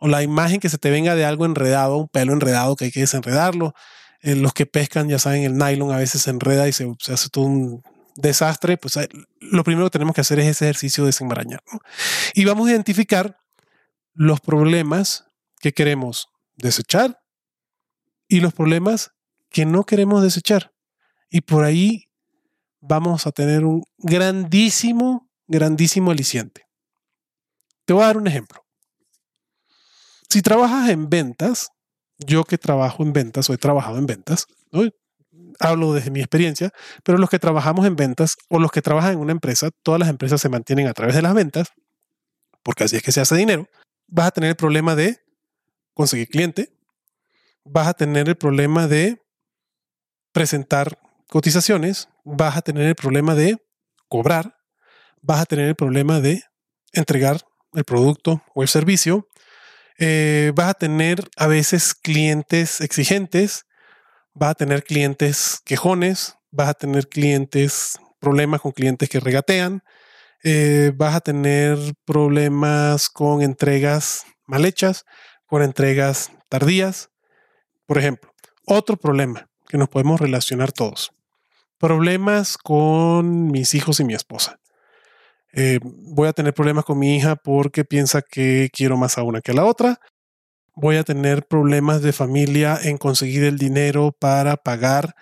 O 0.00 0.08
la 0.08 0.22
imagen 0.22 0.60
que 0.60 0.70
se 0.70 0.78
te 0.78 0.88
venga 0.88 1.14
de 1.14 1.26
algo 1.26 1.44
enredado, 1.44 1.98
un 1.98 2.08
pelo 2.08 2.32
enredado 2.32 2.74
que 2.74 2.86
hay 2.86 2.90
que 2.90 3.00
desenredarlo. 3.00 3.74
Los 4.34 4.52
que 4.54 4.66
pescan, 4.66 5.08
ya 5.08 5.20
saben, 5.20 5.44
el 5.44 5.56
nylon 5.56 5.92
a 5.92 5.98
veces 5.98 6.22
se 6.22 6.30
enreda 6.30 6.66
y 6.66 6.72
se, 6.72 6.92
hace 7.12 7.28
todo 7.28 7.44
un 7.44 7.82
desastre. 8.16 8.76
Pues 8.76 8.98
lo 9.40 9.62
primero 9.62 9.86
que 9.86 9.92
tenemos 9.92 10.14
que 10.14 10.22
hacer 10.22 10.40
es 10.40 10.48
ese 10.48 10.64
ejercicio 10.64 11.04
de 11.04 11.08
desenmarañar. 11.08 11.62
Y 12.34 12.44
vamos 12.44 12.66
a 12.66 12.72
identificar 12.72 13.38
los 14.14 14.40
problemas 14.40 15.26
que 15.60 15.72
queremos 15.72 16.28
desechar 16.56 17.20
y 18.26 18.40
los 18.40 18.52
problemas 18.52 19.12
que 19.50 19.64
no 19.64 19.84
queremos 19.84 20.22
desechar. 20.22 20.72
Y 21.30 21.42
por 21.42 21.64
ahí 21.64 22.08
vamos 22.80 23.26
a 23.26 23.32
tener 23.32 23.64
un 23.64 23.84
grandísimo, 23.98 25.30
grandísimo 25.46 26.10
aliciente. 26.10 26.66
Te 27.84 27.92
voy 27.92 28.02
a 28.02 28.06
dar 28.06 28.16
un 28.16 28.26
ejemplo. 28.26 28.66
Si 30.28 30.42
trabajas 30.42 30.90
en 30.90 31.08
ventas, 31.08 31.68
yo 32.18 32.44
que 32.44 32.58
trabajo 32.58 33.02
en 33.02 33.12
ventas 33.12 33.48
o 33.50 33.54
he 33.54 33.58
trabajado 33.58 33.98
en 33.98 34.06
ventas, 34.06 34.46
hablo 35.58 35.92
desde 35.92 36.10
mi 36.10 36.20
experiencia, 36.20 36.70
pero 37.02 37.18
los 37.18 37.30
que 37.30 37.38
trabajamos 37.38 37.86
en 37.86 37.96
ventas 37.96 38.36
o 38.48 38.58
los 38.58 38.70
que 38.70 38.82
trabajan 38.82 39.12
en 39.12 39.18
una 39.18 39.32
empresa, 39.32 39.70
todas 39.82 40.00
las 40.00 40.08
empresas 40.08 40.40
se 40.40 40.48
mantienen 40.48 40.86
a 40.86 40.94
través 40.94 41.14
de 41.14 41.22
las 41.22 41.34
ventas, 41.34 41.68
porque 42.62 42.84
así 42.84 42.96
es 42.96 43.02
que 43.02 43.12
se 43.12 43.20
hace 43.20 43.36
dinero, 43.36 43.68
vas 44.06 44.28
a 44.28 44.30
tener 44.30 44.50
el 44.50 44.56
problema 44.56 44.94
de 44.94 45.20
conseguir 45.94 46.28
cliente, 46.28 46.72
vas 47.64 47.88
a 47.88 47.94
tener 47.94 48.28
el 48.28 48.36
problema 48.36 48.86
de 48.86 49.22
presentar 50.32 50.98
cotizaciones, 51.28 52.08
vas 52.24 52.56
a 52.56 52.62
tener 52.62 52.86
el 52.86 52.94
problema 52.94 53.34
de 53.34 53.56
cobrar, 54.08 54.56
vas 55.22 55.40
a 55.40 55.46
tener 55.46 55.68
el 55.68 55.74
problema 55.74 56.20
de 56.20 56.42
entregar 56.92 57.40
el 57.72 57.84
producto 57.84 58.42
o 58.54 58.62
el 58.62 58.68
servicio, 58.68 59.28
eh, 59.98 60.52
vas 60.54 60.70
a 60.70 60.74
tener 60.74 61.28
a 61.36 61.46
veces 61.46 61.94
clientes 61.94 62.80
exigentes, 62.80 63.66
vas 64.34 64.50
a 64.50 64.54
tener 64.54 64.84
clientes 64.84 65.60
quejones, 65.64 66.36
vas 66.50 66.68
a 66.68 66.74
tener 66.74 67.08
clientes, 67.08 67.98
problemas 68.20 68.60
con 68.60 68.72
clientes 68.72 69.08
que 69.08 69.20
regatean, 69.20 69.82
eh, 70.42 70.92
vas 70.94 71.14
a 71.14 71.20
tener 71.20 71.78
problemas 72.04 73.08
con 73.10 73.42
entregas 73.42 74.24
mal 74.46 74.64
hechas, 74.64 75.04
con 75.46 75.62
entregas 75.62 76.30
tardías. 76.48 77.10
Por 77.86 77.98
ejemplo, 77.98 78.32
otro 78.64 78.96
problema 78.96 79.48
que 79.68 79.78
nos 79.78 79.88
podemos 79.88 80.20
relacionar 80.20 80.72
todos 80.72 81.12
problemas 81.78 82.56
con 82.56 83.50
mis 83.50 83.74
hijos 83.74 84.00
y 84.00 84.04
mi 84.04 84.14
esposa. 84.14 84.58
Eh, 85.52 85.80
voy 85.82 86.28
a 86.28 86.32
tener 86.32 86.54
problemas 86.54 86.84
con 86.84 86.98
mi 86.98 87.16
hija 87.16 87.36
porque 87.36 87.84
piensa 87.84 88.22
que 88.22 88.70
quiero 88.72 88.96
más 88.96 89.18
a 89.18 89.22
una 89.22 89.40
que 89.40 89.52
a 89.52 89.54
la 89.54 89.64
otra. 89.64 90.00
Voy 90.74 90.96
a 90.96 91.04
tener 91.04 91.46
problemas 91.46 92.02
de 92.02 92.12
familia 92.12 92.78
en 92.82 92.98
conseguir 92.98 93.44
el 93.44 93.58
dinero 93.58 94.12
para 94.18 94.56
pagar 94.56 95.14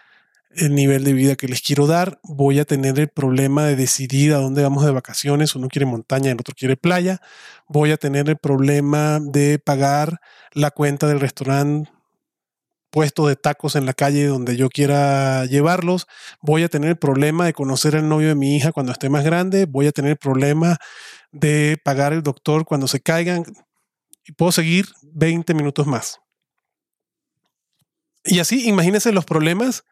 el 0.57 0.75
nivel 0.75 1.05
de 1.05 1.13
vida 1.13 1.37
que 1.37 1.49
les 1.49 1.63
quiero 1.63 1.87
dar, 1.87 2.21
voy 2.23 2.59
a 2.59 2.65
tener 2.65 2.99
el 2.99 3.09
problema 3.09 3.65
de 3.65 3.77
decidir 3.77 4.33
a 4.33 4.39
dónde 4.39 4.63
vamos 4.63 4.85
de 4.85 4.93
vacaciones, 4.93 5.55
uno 5.57 5.69
quiere 5.69 5.87
montaña, 5.87 6.31
el 6.31 6.41
otro 6.41 6.55
quiere 6.57 6.77
playa, 6.77 7.21
voy 7.69 7.91
a 7.91 7.97
tener 7.97 8.29
el 8.29 8.37
problema 8.37 9.19
de 9.21 9.59
pagar 9.59 10.21
la 10.53 10.71
cuenta 10.71 11.07
del 11.09 11.21
restaurante 11.21 11.91
puesto 12.95 13.27
de 13.27 13.35
tacos 13.35 13.75
en 13.75 13.87
la 13.87 13.93
calle 13.93 14.27
donde 14.27 14.57
yo 14.57 14.69
quiera 14.69 15.47
llevarlos, 15.47 16.07
voy 16.41 16.63
a 16.63 16.69
tener 16.69 16.91
el 16.91 16.97
problema 16.97 17.45
de 17.45 17.53
conocer 17.53 17.97
al 17.97 18.09
novio 18.09 18.29
de 18.29 18.37
mi 18.37 18.55
hija 18.55 18.71
cuando 18.71 18.93
esté 18.93 19.09
más 19.09 19.25
grande, 19.25 19.67
voy 19.67 19.89
a 19.89 19.91
tener 19.91 20.13
el 20.13 20.17
problema 20.17 20.77
de 21.33 21.77
pagar 21.85 22.13
el 22.13 22.23
doctor 22.23 22.65
cuando 22.65 22.87
se 22.87 23.01
caigan 23.01 23.47
y 24.25 24.31
puedo 24.31 24.53
seguir 24.53 24.87
20 25.03 25.55
minutos 25.55 25.89
más. 25.89 26.21
Y 28.23 28.39
así, 28.39 28.69
imagínense 28.69 29.11
los 29.11 29.25
problemas 29.25 29.83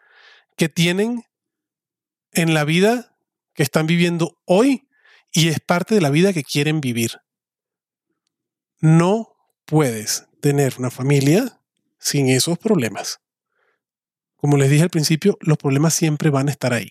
que 0.57 0.69
tienen 0.69 1.25
en 2.31 2.55
la 2.55 2.63
vida 2.63 3.17
que 3.53 3.65
están 3.65 3.89
viviendo 3.89 4.39
hoy 4.45 4.87
y 5.33 5.49
es 5.49 5.59
parte 5.59 5.97
de 5.97 6.03
la 6.03 6.11
vida 6.11 6.33
que 6.33 6.45
quieren 6.45 6.81
vivir. 6.81 7.19
No 8.79 9.35
puedes 9.65 10.29
tener 10.41 10.75
una 10.79 10.93
familia 10.93 11.59
sin 12.03 12.29
esos 12.29 12.59
problemas. 12.59 13.21
Como 14.37 14.57
les 14.57 14.69
dije 14.69 14.83
al 14.83 14.91
principio, 14.91 15.39
los 15.41 15.57
problemas 15.57 15.95
siempre 15.95 16.31
van 16.31 16.49
a 16.49 16.51
estar 16.51 16.73
ahí. 16.73 16.91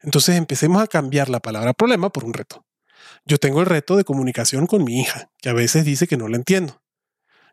Entonces 0.00 0.36
empecemos 0.36 0.80
a 0.80 0.86
cambiar 0.86 1.28
la 1.28 1.40
palabra 1.40 1.72
problema 1.72 2.10
por 2.10 2.24
un 2.24 2.32
reto. 2.32 2.64
Yo 3.24 3.38
tengo 3.38 3.60
el 3.60 3.66
reto 3.66 3.96
de 3.96 4.04
comunicación 4.04 4.68
con 4.68 4.84
mi 4.84 5.00
hija, 5.00 5.30
que 5.38 5.48
a 5.48 5.52
veces 5.52 5.84
dice 5.84 6.06
que 6.06 6.16
no 6.16 6.28
la 6.28 6.36
entiendo. 6.36 6.80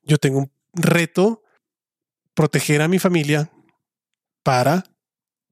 Yo 0.04 0.18
tengo 0.18 0.40
un 0.40 0.52
reto 0.74 1.42
proteger 2.36 2.82
a 2.84 2.88
mi 2.88 3.00
familia 3.00 3.50
para 4.44 4.84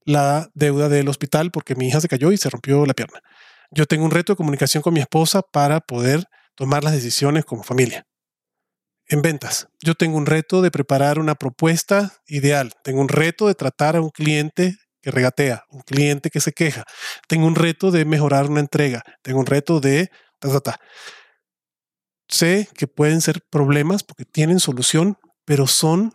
la 0.05 0.51
deuda 0.53 0.89
del 0.89 1.09
hospital 1.09 1.49
porque 1.49 1.75
mi 1.75 1.87
hija 1.87 2.01
se 2.01 2.07
cayó 2.07 2.31
y 2.31 2.37
se 2.37 2.49
rompió 2.51 2.85
la 2.85 2.93
pierna. 2.93 3.21
Yo 3.71 3.87
tengo 3.87 4.05
un 4.05 4.11
reto 4.11 4.33
de 4.33 4.37
comunicación 4.37 4.83
con 4.83 4.93
mi 4.93 4.99
esposa 4.99 5.41
para 5.41 5.79
poder 5.79 6.25
tomar 6.55 6.83
las 6.83 6.93
decisiones 6.93 7.45
como 7.45 7.63
familia 7.63 8.05
en 9.11 9.21
ventas. 9.21 9.67
Yo 9.81 9.93
tengo 9.93 10.17
un 10.17 10.25
reto 10.25 10.61
de 10.61 10.71
preparar 10.71 11.19
una 11.19 11.35
propuesta 11.35 12.13
ideal. 12.27 12.73
Tengo 12.81 13.01
un 13.01 13.09
reto 13.09 13.47
de 13.47 13.55
tratar 13.55 13.97
a 13.97 14.01
un 14.01 14.09
cliente 14.09 14.77
que 15.01 15.11
regatea, 15.11 15.65
un 15.69 15.81
cliente 15.81 16.29
que 16.29 16.39
se 16.39 16.53
queja. 16.53 16.85
Tengo 17.27 17.45
un 17.45 17.55
reto 17.55 17.91
de 17.91 18.05
mejorar 18.05 18.49
una 18.49 18.61
entrega. 18.61 19.03
Tengo 19.21 19.39
un 19.39 19.45
reto 19.45 19.81
de... 19.81 20.09
Sé 22.29 22.69
que 22.77 22.87
pueden 22.87 23.19
ser 23.19 23.41
problemas 23.49 24.03
porque 24.03 24.23
tienen 24.23 24.61
solución, 24.61 25.17
pero 25.43 25.67
son 25.67 26.13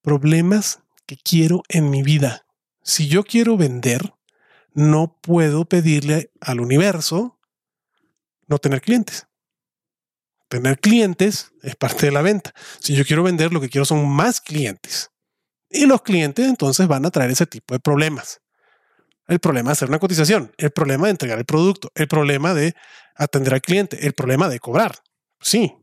problemas 0.00 0.78
que 1.04 1.16
quiero 1.16 1.62
en 1.68 1.90
mi 1.90 2.04
vida. 2.04 2.46
Si 2.82 3.08
yo 3.08 3.24
quiero 3.24 3.56
vender, 3.56 4.14
no 4.72 5.18
puedo 5.20 5.64
pedirle 5.64 6.30
al 6.40 6.60
universo 6.60 7.40
no 8.46 8.58
tener 8.58 8.80
clientes 8.82 9.26
tener 10.48 10.78
clientes 10.78 11.52
es 11.62 11.76
parte 11.76 12.06
de 12.06 12.12
la 12.12 12.22
venta. 12.22 12.52
Si 12.80 12.94
yo 12.94 13.04
quiero 13.04 13.22
vender, 13.22 13.52
lo 13.52 13.60
que 13.60 13.68
quiero 13.68 13.84
son 13.84 14.08
más 14.08 14.40
clientes. 14.40 15.10
Y 15.70 15.86
los 15.86 16.02
clientes 16.02 16.46
entonces 16.46 16.86
van 16.86 17.04
a 17.06 17.10
traer 17.10 17.30
ese 17.30 17.46
tipo 17.46 17.74
de 17.74 17.80
problemas. 17.80 18.40
El 19.26 19.40
problema 19.40 19.70
de 19.70 19.72
hacer 19.72 19.88
una 19.88 19.98
cotización, 19.98 20.52
el 20.56 20.70
problema 20.70 21.06
de 21.06 21.10
entregar 21.10 21.38
el 21.38 21.44
producto, 21.44 21.90
el 21.94 22.06
problema 22.06 22.54
de 22.54 22.74
atender 23.16 23.54
al 23.54 23.60
cliente, 23.60 24.06
el 24.06 24.12
problema 24.12 24.48
de 24.48 24.60
cobrar. 24.60 24.96
Sí, 25.40 25.74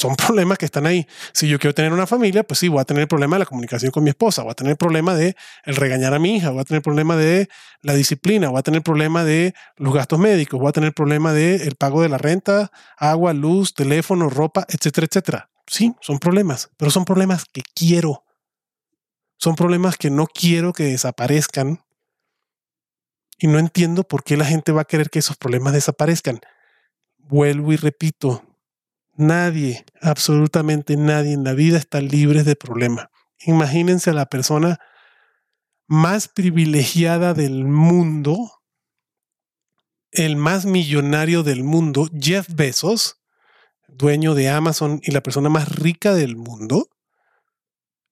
son 0.00 0.16
problemas 0.16 0.56
que 0.56 0.64
están 0.64 0.86
ahí. 0.86 1.06
Si 1.32 1.46
yo 1.46 1.58
quiero 1.58 1.74
tener 1.74 1.92
una 1.92 2.06
familia, 2.06 2.42
pues 2.42 2.58
sí, 2.58 2.68
voy 2.68 2.80
a 2.80 2.84
tener 2.84 3.02
el 3.02 3.08
problema 3.08 3.36
de 3.36 3.40
la 3.40 3.46
comunicación 3.46 3.90
con 3.90 4.02
mi 4.02 4.10
esposa, 4.10 4.42
voy 4.42 4.52
a 4.52 4.54
tener 4.54 4.72
el 4.72 4.76
problema 4.76 5.14
de 5.14 5.36
el 5.64 5.76
regañar 5.76 6.14
a 6.14 6.18
mi 6.18 6.36
hija, 6.36 6.50
voy 6.50 6.60
a 6.60 6.64
tener 6.64 6.78
el 6.78 6.82
problema 6.82 7.16
de 7.16 7.48
la 7.82 7.92
disciplina, 7.92 8.48
voy 8.48 8.58
a 8.58 8.62
tener 8.62 8.78
el 8.78 8.82
problema 8.82 9.24
de 9.24 9.54
los 9.76 9.92
gastos 9.92 10.18
médicos, 10.18 10.58
voy 10.58 10.70
a 10.70 10.72
tener 10.72 10.88
el 10.88 10.94
problema 10.94 11.32
de 11.32 11.70
pago 11.78 12.02
de 12.02 12.08
la 12.08 12.18
renta, 12.18 12.70
agua, 12.96 13.32
luz, 13.32 13.74
teléfono, 13.74 14.30
ropa, 14.30 14.66
etcétera, 14.68 15.06
etcétera. 15.06 15.50
Sí, 15.66 15.94
son 16.00 16.18
problemas, 16.18 16.70
pero 16.76 16.90
son 16.90 17.04
problemas 17.04 17.44
que 17.44 17.62
quiero. 17.74 18.24
Son 19.36 19.54
problemas 19.54 19.96
que 19.96 20.10
no 20.10 20.26
quiero 20.26 20.72
que 20.72 20.84
desaparezcan. 20.84 21.82
Y 23.38 23.46
no 23.46 23.58
entiendo 23.58 24.04
por 24.04 24.22
qué 24.22 24.36
la 24.36 24.44
gente 24.44 24.72
va 24.72 24.82
a 24.82 24.86
querer 24.86 25.08
que 25.08 25.20
esos 25.20 25.36
problemas 25.36 25.72
desaparezcan. 25.72 26.40
Vuelvo 27.16 27.72
y 27.72 27.76
repito, 27.76 28.49
Nadie, 29.20 29.84
absolutamente 30.00 30.96
nadie 30.96 31.34
en 31.34 31.44
la 31.44 31.52
vida 31.52 31.76
está 31.76 32.00
libre 32.00 32.42
de 32.42 32.56
problemas. 32.56 33.08
Imagínense 33.40 34.08
a 34.08 34.14
la 34.14 34.24
persona 34.30 34.80
más 35.86 36.26
privilegiada 36.26 37.34
del 37.34 37.66
mundo, 37.66 38.62
el 40.10 40.36
más 40.36 40.64
millonario 40.64 41.42
del 41.42 41.64
mundo, 41.64 42.08
Jeff 42.18 42.46
Bezos, 42.48 43.20
dueño 43.88 44.34
de 44.34 44.48
Amazon 44.48 45.02
y 45.02 45.10
la 45.10 45.22
persona 45.22 45.50
más 45.50 45.68
rica 45.68 46.14
del 46.14 46.36
mundo, 46.36 46.88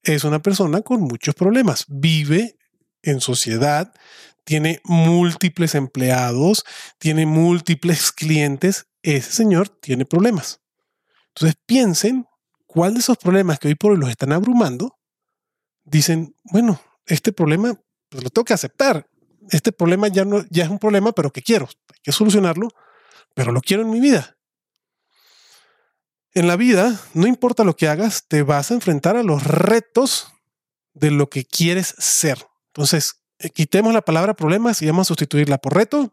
es 0.02 0.24
una 0.24 0.42
persona 0.42 0.82
con 0.82 1.00
muchos 1.00 1.34
problemas. 1.34 1.86
Vive 1.88 2.58
en 3.00 3.22
sociedad, 3.22 3.94
tiene 4.44 4.82
múltiples 4.84 5.74
empleados, 5.74 6.66
tiene 6.98 7.24
múltiples 7.24 8.12
clientes. 8.12 8.88
Ese 9.00 9.32
señor 9.32 9.70
tiene 9.70 10.04
problemas. 10.04 10.60
Entonces 11.38 11.60
piensen 11.66 12.26
cuál 12.66 12.94
de 12.94 13.00
esos 13.00 13.16
problemas 13.16 13.60
que 13.60 13.68
hoy 13.68 13.76
por 13.76 13.92
hoy 13.92 13.98
los 13.98 14.10
están 14.10 14.32
abrumando, 14.32 14.98
dicen, 15.84 16.34
bueno, 16.42 16.80
este 17.06 17.32
problema 17.32 17.80
pues 18.08 18.24
lo 18.24 18.30
tengo 18.30 18.44
que 18.44 18.54
aceptar. 18.54 19.08
Este 19.50 19.70
problema 19.70 20.08
ya, 20.08 20.24
no, 20.24 20.44
ya 20.50 20.64
es 20.64 20.70
un 20.70 20.80
problema, 20.80 21.12
pero 21.12 21.30
que 21.30 21.40
quiero. 21.40 21.68
Hay 21.94 22.00
que 22.02 22.10
solucionarlo, 22.10 22.70
pero 23.34 23.52
lo 23.52 23.60
quiero 23.60 23.84
en 23.84 23.90
mi 23.90 24.00
vida. 24.00 24.36
En 26.34 26.48
la 26.48 26.56
vida, 26.56 27.00
no 27.14 27.28
importa 27.28 27.62
lo 27.62 27.76
que 27.76 27.86
hagas, 27.86 28.24
te 28.26 28.42
vas 28.42 28.72
a 28.72 28.74
enfrentar 28.74 29.16
a 29.16 29.22
los 29.22 29.44
retos 29.44 30.32
de 30.92 31.12
lo 31.12 31.30
que 31.30 31.44
quieres 31.44 31.94
ser. 31.98 32.48
Entonces, 32.66 33.22
eh, 33.38 33.50
quitemos 33.50 33.94
la 33.94 34.02
palabra 34.02 34.34
problemas 34.34 34.82
y 34.82 34.86
vamos 34.86 35.06
a 35.06 35.08
sustituirla 35.08 35.58
por 35.58 35.76
reto. 35.76 36.12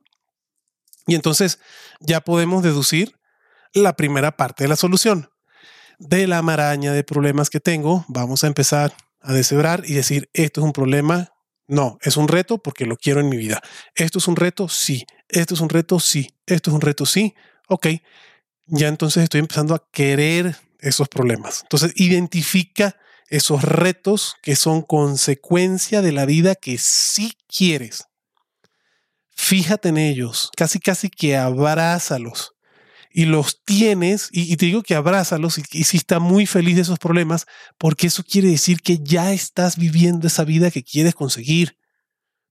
Y 1.08 1.16
entonces 1.16 1.60
ya 2.00 2.22
podemos 2.22 2.62
deducir 2.62 3.18
la 3.76 3.96
primera 3.96 4.36
parte 4.36 4.64
de 4.64 4.70
la 4.70 4.76
solución. 4.76 5.30
De 6.00 6.28
la 6.28 6.42
maraña 6.42 6.94
de 6.94 7.04
problemas 7.04 7.50
que 7.50 7.60
tengo, 7.60 8.06
vamos 8.08 8.44
a 8.44 8.48
empezar 8.48 8.96
a 9.22 9.34
deshebrar 9.34 9.84
y 9.86 9.94
decir, 9.94 10.30
esto 10.34 10.62
es 10.62 10.66
un 10.66 10.74
problema, 10.74 11.30
no, 11.68 11.98
es 12.02 12.18
un 12.18 12.28
reto 12.28 12.58
porque 12.58 12.86
lo 12.86 12.98
quiero 12.98 13.20
en 13.20 13.30
mi 13.30 13.38
vida. 13.38 13.62
Esto 13.94 14.20
es 14.20 14.28
un 14.28 14.36
reto, 14.36 14.70
sí. 14.70 15.06
Esto 15.30 15.54
es 15.54 15.62
un 15.62 15.70
reto, 15.70 16.00
sí. 16.00 16.30
Esto 16.46 16.70
es 16.70 16.76
un 16.76 16.82
reto, 16.82 17.06
sí. 17.06 17.36
Ok, 17.68 17.88
ya 18.66 18.88
entonces 18.88 19.24
estoy 19.24 19.40
empezando 19.40 19.76
a 19.76 19.88
querer 19.92 20.56
esos 20.80 21.10
problemas. 21.10 21.62
Entonces, 21.64 21.92
identifica 21.96 22.98
esos 23.30 23.64
retos 23.64 24.36
que 24.42 24.56
son 24.56 24.84
consecuencia 24.84 26.02
de 26.02 26.12
la 26.12 26.26
vida 26.26 26.56
que 26.56 26.78
sí 26.78 27.34
quieres. 27.48 28.06
Fíjate 29.32 29.90
en 29.90 29.98
ellos, 29.98 30.50
casi 30.56 30.80
casi 30.80 31.10
que 31.10 31.36
abrázalos 31.36 32.55
y 33.18 33.24
los 33.24 33.64
tienes, 33.64 34.28
y, 34.34 34.58
te 34.58 34.66
digo 34.66 34.84
que 34.84 34.94
abrázalos 34.94 35.58
y, 35.58 35.84
si 35.86 35.96
está 35.96 36.20
muy 36.20 36.46
feliz 36.46 36.76
de 36.76 36.82
esos 36.82 37.00
problemas, 37.00 37.46
porque 37.78 38.08
eso 38.08 38.26
quiere 38.26 38.50
decir 38.50 38.82
que 38.82 38.98
ya 38.98 39.32
estás 39.32 39.78
viviendo 39.78 40.28
esa 40.28 40.44
vida 40.44 40.70
que 40.70 40.84
quieres 40.84 41.16
conseguir. 41.16 41.78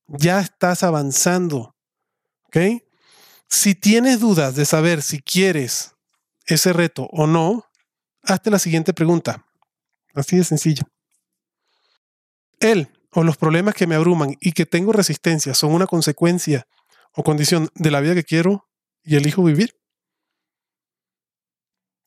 Ya 0.07 0.41
estás 0.41 0.83
avanzando. 0.83 1.77
¿Ok? 2.47 2.57
Si 3.47 3.75
tienes 3.75 4.21
dudas 4.21 4.57
de 4.57 4.65
saber 4.65 5.03
si 5.03 5.21
quieres 5.21 5.97
ese 6.47 6.73
reto 6.73 7.11
o 7.13 7.27
no, 7.27 7.67
hazte 8.23 8.51
la 8.51 8.59
siguiente 8.59 8.95
pregunta. 8.95 9.45
Así 10.15 10.39
de 10.39 10.45
sencillo. 10.45 10.85
Él 12.59 12.89
o 13.11 13.23
los 13.23 13.37
problemas 13.37 13.75
que 13.75 13.87
me 13.87 13.97
abruman 13.97 14.35
y 14.41 14.53
que 14.53 14.65
tengo 14.65 14.95
resistencia 14.95 15.53
son 15.53 15.73
una 15.73 15.87
consecuencia 15.87 16.67
o 17.13 17.23
condición 17.23 17.69
de 17.75 17.91
la 17.91 18.01
vida 18.01 18.15
que 18.15 18.25
quiero 18.25 18.67
y 19.03 19.17
elijo 19.17 19.45
vivir. 19.45 19.84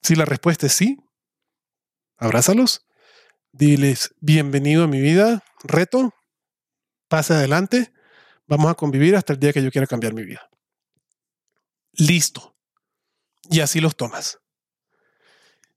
Si 0.02 0.16
la 0.16 0.26
respuesta 0.26 0.68
es 0.68 0.74
sí, 0.74 0.98
abrázalos, 2.18 2.86
diles 3.52 4.14
bienvenido 4.20 4.84
a 4.84 4.88
mi 4.88 5.02
vida, 5.02 5.44
reto, 5.64 6.14
pase 7.08 7.34
adelante, 7.34 7.94
vamos 8.48 8.72
a 8.72 8.76
convivir 8.76 9.16
hasta 9.16 9.34
el 9.34 9.40
día 9.40 9.54
que 9.54 9.64
yo 9.64 9.72
quiera 9.72 9.88
cambiar 9.88 10.14
mi 10.14 10.24
vida. 10.24 10.50
Listo. 11.94 12.56
Y 13.50 13.62
así 13.62 13.80
los 13.80 13.96
tomas. 13.96 14.40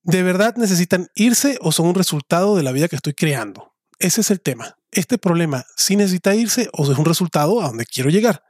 ¿De 0.02 0.22
verdad 0.22 0.56
necesitan 0.56 1.08
irse 1.14 1.58
o 1.60 1.72
son 1.72 1.86
un 1.86 1.94
resultado 1.94 2.56
de 2.56 2.62
la 2.62 2.72
vida 2.72 2.88
que 2.88 2.96
estoy 2.96 3.14
creando? 3.14 3.74
Ese 3.98 4.22
es 4.22 4.30
el 4.30 4.40
tema. 4.40 4.76
Este 4.90 5.18
problema 5.18 5.66
sí 5.76 5.94
necesita 5.94 6.34
irse 6.34 6.68
o 6.72 6.90
es 6.90 6.98
un 6.98 7.04
resultado 7.04 7.60
a 7.60 7.66
donde 7.66 7.84
quiero 7.84 8.10
llegar. 8.10 8.42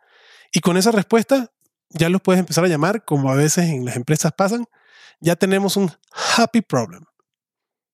Y 0.52 0.60
con 0.60 0.76
esa 0.76 0.90
respuesta 0.92 1.52
ya 1.90 2.08
los 2.08 2.22
puedes 2.22 2.38
empezar 2.38 2.64
a 2.64 2.68
llamar, 2.68 3.04
como 3.04 3.30
a 3.30 3.34
veces 3.34 3.68
en 3.68 3.84
las 3.84 3.96
empresas 3.96 4.32
pasan, 4.32 4.66
ya 5.20 5.36
tenemos 5.36 5.76
un 5.76 5.90
happy 6.36 6.62
problem. 6.62 7.04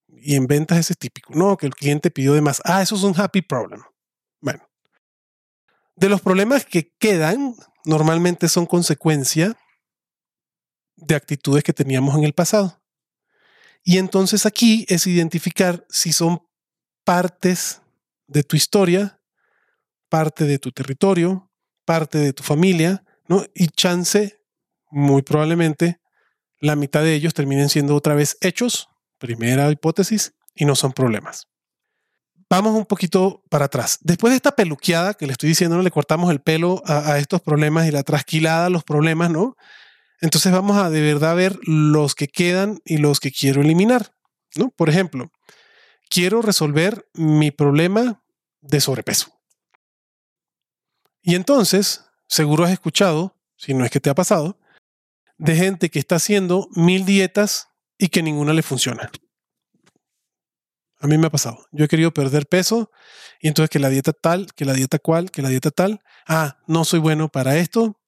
Y 0.08 0.34
en 0.34 0.46
ventas 0.46 0.78
ese 0.78 0.94
es 0.94 0.98
típico, 0.98 1.34
¿no? 1.34 1.56
Que 1.56 1.66
el 1.66 1.74
cliente 1.74 2.10
pidió 2.10 2.34
de 2.34 2.40
más. 2.40 2.60
Ah, 2.64 2.82
eso 2.82 2.94
es 2.96 3.02
un 3.02 3.18
happy 3.18 3.42
problem. 3.42 3.82
Bueno, 4.40 4.66
De 5.96 6.08
los 6.08 6.20
problemas 6.20 6.64
que 6.64 6.94
quedan, 6.98 7.54
normalmente 7.84 8.48
son 8.48 8.66
consecuencia 8.66 9.56
de 10.96 11.14
actitudes 11.14 11.62
que 11.62 11.72
teníamos 11.72 12.16
en 12.16 12.24
el 12.24 12.32
pasado. 12.32 12.82
Y 13.82 13.98
entonces 13.98 14.46
aquí 14.46 14.84
es 14.88 15.06
identificar 15.06 15.86
si 15.88 16.12
son 16.12 16.42
partes 17.04 17.82
de 18.26 18.42
tu 18.42 18.56
historia, 18.56 19.20
parte 20.08 20.44
de 20.44 20.58
tu 20.58 20.72
territorio, 20.72 21.50
parte 21.84 22.18
de 22.18 22.32
tu 22.32 22.42
familia, 22.42 23.04
¿no? 23.28 23.44
Y 23.54 23.68
chance, 23.68 24.42
muy 24.90 25.22
probablemente, 25.22 26.00
la 26.66 26.76
mitad 26.76 27.02
de 27.02 27.14
ellos 27.14 27.34
terminen 27.34 27.68
siendo 27.68 27.94
otra 27.94 28.14
vez 28.14 28.36
hechos, 28.40 28.88
primera 29.18 29.70
hipótesis, 29.70 30.34
y 30.54 30.64
no 30.64 30.74
son 30.74 30.92
problemas. 30.92 31.48
Vamos 32.48 32.74
un 32.74 32.86
poquito 32.86 33.42
para 33.50 33.64
atrás. 33.64 33.98
Después 34.02 34.30
de 34.30 34.36
esta 34.36 34.54
peluqueada 34.54 35.14
que 35.14 35.26
le 35.26 35.32
estoy 35.32 35.48
diciendo, 35.48 35.76
¿no? 35.76 35.82
le 35.82 35.90
cortamos 35.90 36.30
el 36.30 36.40
pelo 36.40 36.82
a, 36.86 37.12
a 37.12 37.18
estos 37.18 37.40
problemas 37.40 37.86
y 37.86 37.90
la 37.90 38.04
trasquilada 38.04 38.66
a 38.66 38.70
los 38.70 38.84
problemas, 38.84 39.30
¿no? 39.30 39.56
Entonces 40.20 40.52
vamos 40.52 40.76
a 40.76 40.88
de 40.88 41.00
verdad 41.00 41.36
ver 41.36 41.58
los 41.62 42.14
que 42.14 42.28
quedan 42.28 42.80
y 42.84 42.98
los 42.98 43.20
que 43.20 43.32
quiero 43.32 43.60
eliminar, 43.60 44.14
¿no? 44.54 44.70
Por 44.70 44.88
ejemplo, 44.88 45.30
quiero 46.08 46.40
resolver 46.40 47.08
mi 47.14 47.50
problema 47.50 48.22
de 48.60 48.80
sobrepeso. 48.80 49.32
Y 51.22 51.34
entonces, 51.34 52.04
seguro 52.28 52.64
has 52.64 52.70
escuchado, 52.70 53.36
si 53.56 53.74
no 53.74 53.84
es 53.84 53.90
que 53.90 54.00
te 54.00 54.10
ha 54.10 54.14
pasado, 54.14 54.58
de 55.38 55.56
gente 55.56 55.90
que 55.90 55.98
está 55.98 56.16
haciendo 56.16 56.68
mil 56.74 57.04
dietas 57.04 57.68
y 57.98 58.08
que 58.08 58.22
ninguna 58.22 58.52
le 58.52 58.62
funciona. 58.62 59.10
A 60.98 61.06
mí 61.06 61.18
me 61.18 61.26
ha 61.26 61.30
pasado. 61.30 61.66
Yo 61.72 61.84
he 61.84 61.88
querido 61.88 62.12
perder 62.12 62.46
peso 62.46 62.90
y 63.40 63.48
entonces 63.48 63.70
que 63.70 63.78
la 63.78 63.90
dieta 63.90 64.12
tal, 64.12 64.52
que 64.54 64.64
la 64.64 64.72
dieta 64.72 64.98
cual, 64.98 65.30
que 65.30 65.42
la 65.42 65.48
dieta 65.48 65.70
tal. 65.70 66.00
Ah, 66.26 66.58
no 66.66 66.84
soy 66.84 67.00
bueno 67.00 67.28
para 67.28 67.56
esto. 67.56 68.00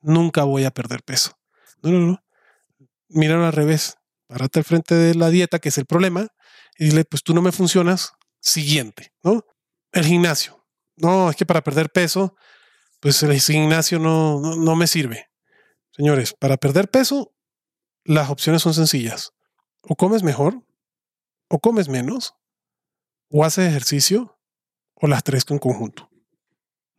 Nunca 0.00 0.44
voy 0.44 0.64
a 0.64 0.70
perder 0.70 1.02
peso. 1.02 1.38
No, 1.82 1.90
no, 1.90 1.98
no. 2.00 2.24
Míralo 3.08 3.46
al 3.46 3.52
revés. 3.52 3.96
Párate 4.26 4.60
al 4.60 4.64
frente 4.64 4.94
de 4.94 5.14
la 5.14 5.28
dieta, 5.28 5.58
que 5.58 5.70
es 5.70 5.78
el 5.78 5.86
problema, 5.86 6.28
y 6.78 6.84
dile, 6.86 7.04
pues 7.04 7.22
tú 7.22 7.34
no 7.34 7.42
me 7.42 7.52
funcionas. 7.52 8.12
Siguiente, 8.38 9.12
¿no? 9.22 9.44
El 9.92 10.06
gimnasio. 10.06 10.64
No, 10.96 11.28
es 11.28 11.36
que 11.36 11.44
para 11.44 11.62
perder 11.62 11.90
peso, 11.90 12.36
pues 13.00 13.22
el 13.22 13.38
gimnasio 13.38 13.98
no, 13.98 14.40
no, 14.40 14.56
no 14.56 14.76
me 14.76 14.86
sirve. 14.86 15.29
Señores, 16.00 16.32
para 16.32 16.56
perder 16.56 16.90
peso, 16.90 17.34
las 18.04 18.30
opciones 18.30 18.62
son 18.62 18.72
sencillas. 18.72 19.34
O 19.82 19.96
comes 19.96 20.22
mejor, 20.22 20.64
o 21.50 21.58
comes 21.58 21.90
menos, 21.90 22.32
o 23.28 23.44
haces 23.44 23.68
ejercicio, 23.68 24.38
o 24.94 25.08
las 25.08 25.24
tres 25.24 25.44
en 25.50 25.58
conjunto. 25.58 26.08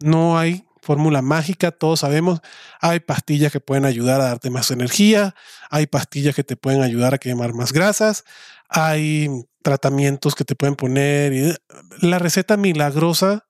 No 0.01 0.37
hay 0.37 0.67
fórmula 0.83 1.23
mágica, 1.23 1.71
todos 1.71 2.01
sabemos, 2.01 2.41
hay 2.79 2.99
pastillas 2.99 3.51
que 3.51 3.59
pueden 3.59 3.85
ayudar 3.85 4.21
a 4.21 4.25
darte 4.25 4.51
más 4.51 4.69
energía, 4.69 5.33
hay 5.71 5.87
pastillas 5.87 6.35
que 6.35 6.43
te 6.43 6.55
pueden 6.55 6.83
ayudar 6.83 7.15
a 7.15 7.17
quemar 7.17 7.55
más 7.55 7.73
grasas, 7.73 8.23
hay 8.69 9.29
tratamientos 9.63 10.35
que 10.35 10.45
te 10.45 10.53
pueden 10.53 10.75
poner. 10.75 11.59
La 12.01 12.19
receta 12.19 12.55
milagrosa 12.55 13.47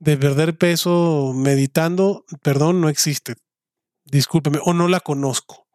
de 0.00 0.18
perder 0.18 0.58
peso 0.58 1.32
meditando, 1.34 2.26
perdón, 2.42 2.82
no 2.82 2.90
existe. 2.90 3.36
Discúlpeme, 4.12 4.58
o 4.62 4.74
no 4.74 4.88
la 4.88 5.00
conozco. 5.00 5.66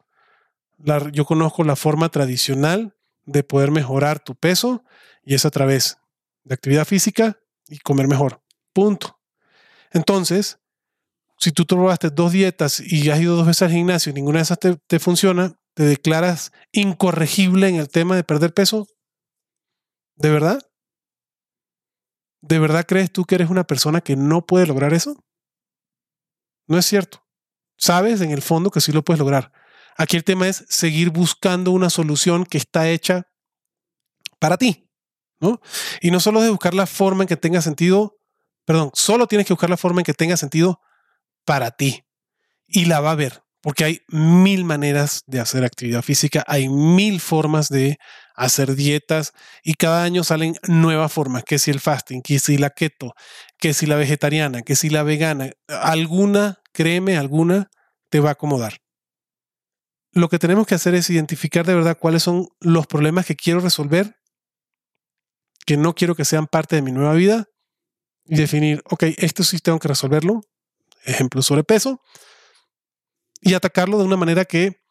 yo 1.12 1.26
conozco 1.26 1.64
la 1.64 1.76
forma 1.76 2.10
tradicional 2.10 2.96
de 3.26 3.44
poder 3.44 3.72
mejorar 3.72 4.20
tu 4.20 4.36
peso 4.36 4.84
y 5.24 5.34
es 5.34 5.44
a 5.44 5.50
través 5.50 5.98
de 6.44 6.54
actividad 6.54 6.86
física 6.86 7.40
y 7.68 7.80
comer 7.80 8.08
mejor. 8.08 8.44
Punto. 8.74 9.20
Entonces, 9.92 10.60
si 11.40 11.52
tú 11.52 11.66
probaste 11.66 12.12
dos 12.12 12.32
dietas 12.32 12.80
y 12.80 13.10
has 13.10 13.20
ido 13.20 13.36
dos 13.36 13.48
veces 13.48 13.64
al 13.64 13.72
gimnasio 13.72 14.12
y 14.12 14.14
ninguna 14.14 14.38
de 14.38 14.44
esas 14.44 14.60
te, 14.60 15.00
funciona, 15.00 15.60
te 15.74 15.84
declaras 15.84 16.52
incorregible 16.72 17.68
en 17.68 17.78
el 17.78 17.90
tema 17.90 18.16
de 18.16 18.24
perder 18.24 18.54
peso. 18.54 18.88
¿De 20.16 20.30
verdad? 20.30 20.62
¿De 22.42 22.60
verdad 22.60 22.86
crees 22.88 23.12
tú 23.12 23.26
que 23.26 23.34
eres 23.34 23.50
una 23.50 23.64
persona 23.64 24.02
que 24.02 24.16
no 24.16 24.46
puede 24.46 24.68
lograr 24.68 24.94
eso? 24.94 25.26
No 26.68 26.78
es 26.78 26.86
cierto. 26.86 27.27
Sabes 27.78 28.22
en 28.22 28.32
el 28.32 28.42
fondo 28.42 28.72
que 28.72 28.82
sí 28.82 28.92
lo 28.92 29.04
puedes 29.04 29.20
lograr. 29.20 29.52
Aquí 29.98 30.16
el 30.16 30.24
tema 30.24 30.48
es 30.48 30.66
seguir 30.70 31.10
buscando 31.10 31.72
una 31.72 31.90
solución 31.90 32.46
que 32.46 32.58
está 32.58 32.90
hecha 32.90 33.28
para 34.40 34.58
ti, 34.58 34.90
¿no? 35.40 35.60
Y 36.02 36.12
no 36.12 36.20
solo 36.20 36.42
de 36.42 36.50
buscar 36.50 36.74
la 36.74 36.86
forma 36.86 37.24
en 37.24 37.28
que 37.28 37.38
tenga 37.38 37.62
sentido, 37.62 38.20
perdón, 38.66 38.92
solo 38.94 39.28
tienes 39.28 39.48
que 39.48 39.54
buscar 39.54 39.70
la 39.70 39.78
forma 39.78 40.02
en 40.02 40.06
que 40.06 40.14
tenga 40.14 40.38
sentido 40.38 40.80
para 41.46 41.72
ti. 41.72 42.04
Y 42.68 42.86
la 42.86 43.00
va 43.00 43.12
a 43.12 43.16
ver, 43.16 43.42
porque 43.62 43.86
hay 43.86 44.02
mil 44.10 44.66
maneras 44.66 45.24
de 45.26 45.40
hacer 45.40 45.64
actividad 45.64 46.02
física, 46.02 46.44
hay 46.48 46.70
mil 46.70 47.20
formas 47.20 47.70
de 47.70 47.98
hacer 48.36 48.76
dietas 48.76 49.34
y 49.64 49.74
cada 49.74 50.04
año 50.04 50.24
salen 50.24 50.56
nuevas 50.68 51.12
formas, 51.12 51.44
que 51.44 51.58
si 51.58 51.72
el 51.72 51.80
fasting, 51.80 52.22
que 52.22 52.40
si 52.40 52.58
la 52.58 52.70
keto, 52.70 53.14
que 53.58 53.74
si 53.74 53.88
la 53.88 53.96
vegetariana, 53.96 54.62
que 54.62 54.76
si 54.76 54.90
la 54.90 55.04
vegana, 55.04 55.50
alguna, 55.68 56.60
créeme, 56.78 57.18
alguna 57.18 57.70
te 58.10 58.20
va 58.20 58.30
a 58.30 58.34
acomodar 58.34 58.80
lo 60.18 60.30
que 60.30 60.40
tenemos 60.40 60.68
que 60.68 60.76
hacer 60.76 60.96
es 60.96 61.10
identificar 61.10 61.66
de 61.66 61.76
verdad 61.76 61.98
cuáles 62.00 62.24
son 62.24 62.50
los 62.60 62.88
problemas 62.88 63.26
que 63.26 63.36
quiero 63.36 63.60
resolver, 63.60 64.18
que 65.66 65.78
no 65.78 65.96
quiero 65.96 66.16
que 66.16 66.26
sean 66.26 66.48
parte 66.48 66.76
de 66.76 66.82
mi 66.82 66.92
nueva 66.92 67.14
vida, 67.14 67.46
y 68.26 68.36
definir, 68.36 68.82
ok, 68.90 69.04
esto 69.18 69.44
sí 69.44 69.60
tengo 69.60 69.80
que 69.80 69.88
resolverlo, 69.88 70.42
ejemplo, 71.06 71.42
sobrepeso, 71.42 72.02
y 73.42 73.54
atacarlo 73.54 74.00
de 74.00 74.06
una 74.06 74.18
manera 74.18 74.46
que 74.46 74.82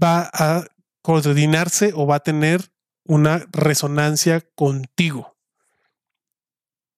va 0.00 0.30
a 0.32 0.64
coordinarse 1.02 1.92
o 1.94 2.06
va 2.06 2.16
a 2.16 2.22
tener 2.22 2.72
una 3.04 3.44
resonancia 3.52 4.40
contigo. 4.54 5.36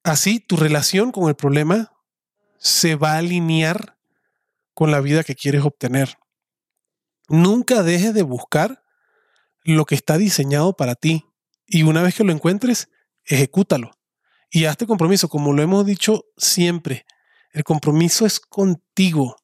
Así, 0.04 0.38
tu 0.38 0.56
relación 0.56 1.12
con 1.12 1.28
el 1.28 1.34
problema 1.34 1.92
se 2.58 2.94
va 2.94 3.14
a 3.14 3.18
alinear 3.18 3.97
con 4.78 4.92
la 4.92 5.00
vida 5.00 5.24
que 5.24 5.34
quieres 5.34 5.64
obtener. 5.64 6.18
Nunca 7.28 7.82
dejes 7.82 8.14
de 8.14 8.22
buscar 8.22 8.84
lo 9.64 9.84
que 9.86 9.96
está 9.96 10.18
diseñado 10.18 10.76
para 10.76 10.94
ti. 10.94 11.24
Y 11.66 11.82
una 11.82 12.00
vez 12.00 12.14
que 12.14 12.22
lo 12.22 12.30
encuentres, 12.30 12.88
ejecútalo. 13.24 13.90
Y 14.52 14.66
hazte 14.66 14.86
compromiso, 14.86 15.28
como 15.28 15.52
lo 15.52 15.62
hemos 15.62 15.84
dicho 15.84 16.26
siempre. 16.36 17.06
El 17.50 17.64
compromiso 17.64 18.24
es 18.24 18.38
contigo. 18.38 19.34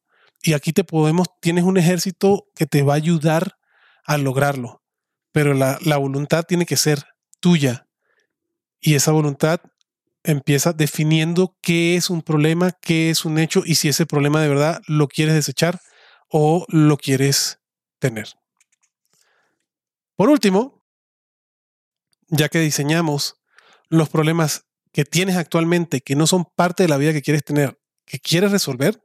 Y 0.40 0.52
aquí 0.52 0.72
te 0.72 0.84
podemos, 0.84 1.26
tienes 1.40 1.64
un 1.64 1.78
ejército 1.78 2.46
que 2.54 2.66
te 2.66 2.84
va 2.84 2.92
a 2.92 2.98
ayudar 2.98 3.56
a 4.04 4.18
lograrlo. 4.18 4.84
Pero 5.32 5.52
la, 5.52 5.80
la 5.84 5.96
voluntad 5.96 6.44
tiene 6.44 6.64
que 6.64 6.76
ser 6.76 7.06
tuya. 7.40 7.88
Y 8.78 8.94
esa 8.94 9.10
voluntad 9.10 9.58
empieza 10.24 10.72
definiendo 10.72 11.56
qué 11.60 11.96
es 11.96 12.10
un 12.10 12.22
problema, 12.22 12.72
qué 12.72 13.10
es 13.10 13.24
un 13.24 13.38
hecho 13.38 13.62
y 13.64 13.76
si 13.76 13.88
ese 13.88 14.06
problema 14.06 14.40
de 14.40 14.48
verdad 14.48 14.82
lo 14.88 15.06
quieres 15.06 15.34
desechar 15.34 15.80
o 16.28 16.66
lo 16.68 16.96
quieres 16.96 17.60
tener. 17.98 18.28
Por 20.16 20.30
último, 20.30 20.84
ya 22.28 22.48
que 22.48 22.58
diseñamos 22.60 23.36
los 23.88 24.08
problemas 24.08 24.66
que 24.92 25.04
tienes 25.04 25.36
actualmente, 25.36 26.00
que 26.00 26.16
no 26.16 26.26
son 26.26 26.44
parte 26.44 26.84
de 26.84 26.88
la 26.88 26.96
vida 26.96 27.12
que 27.12 27.22
quieres 27.22 27.44
tener, 27.44 27.78
que 28.06 28.18
quieres 28.18 28.50
resolver, 28.50 29.02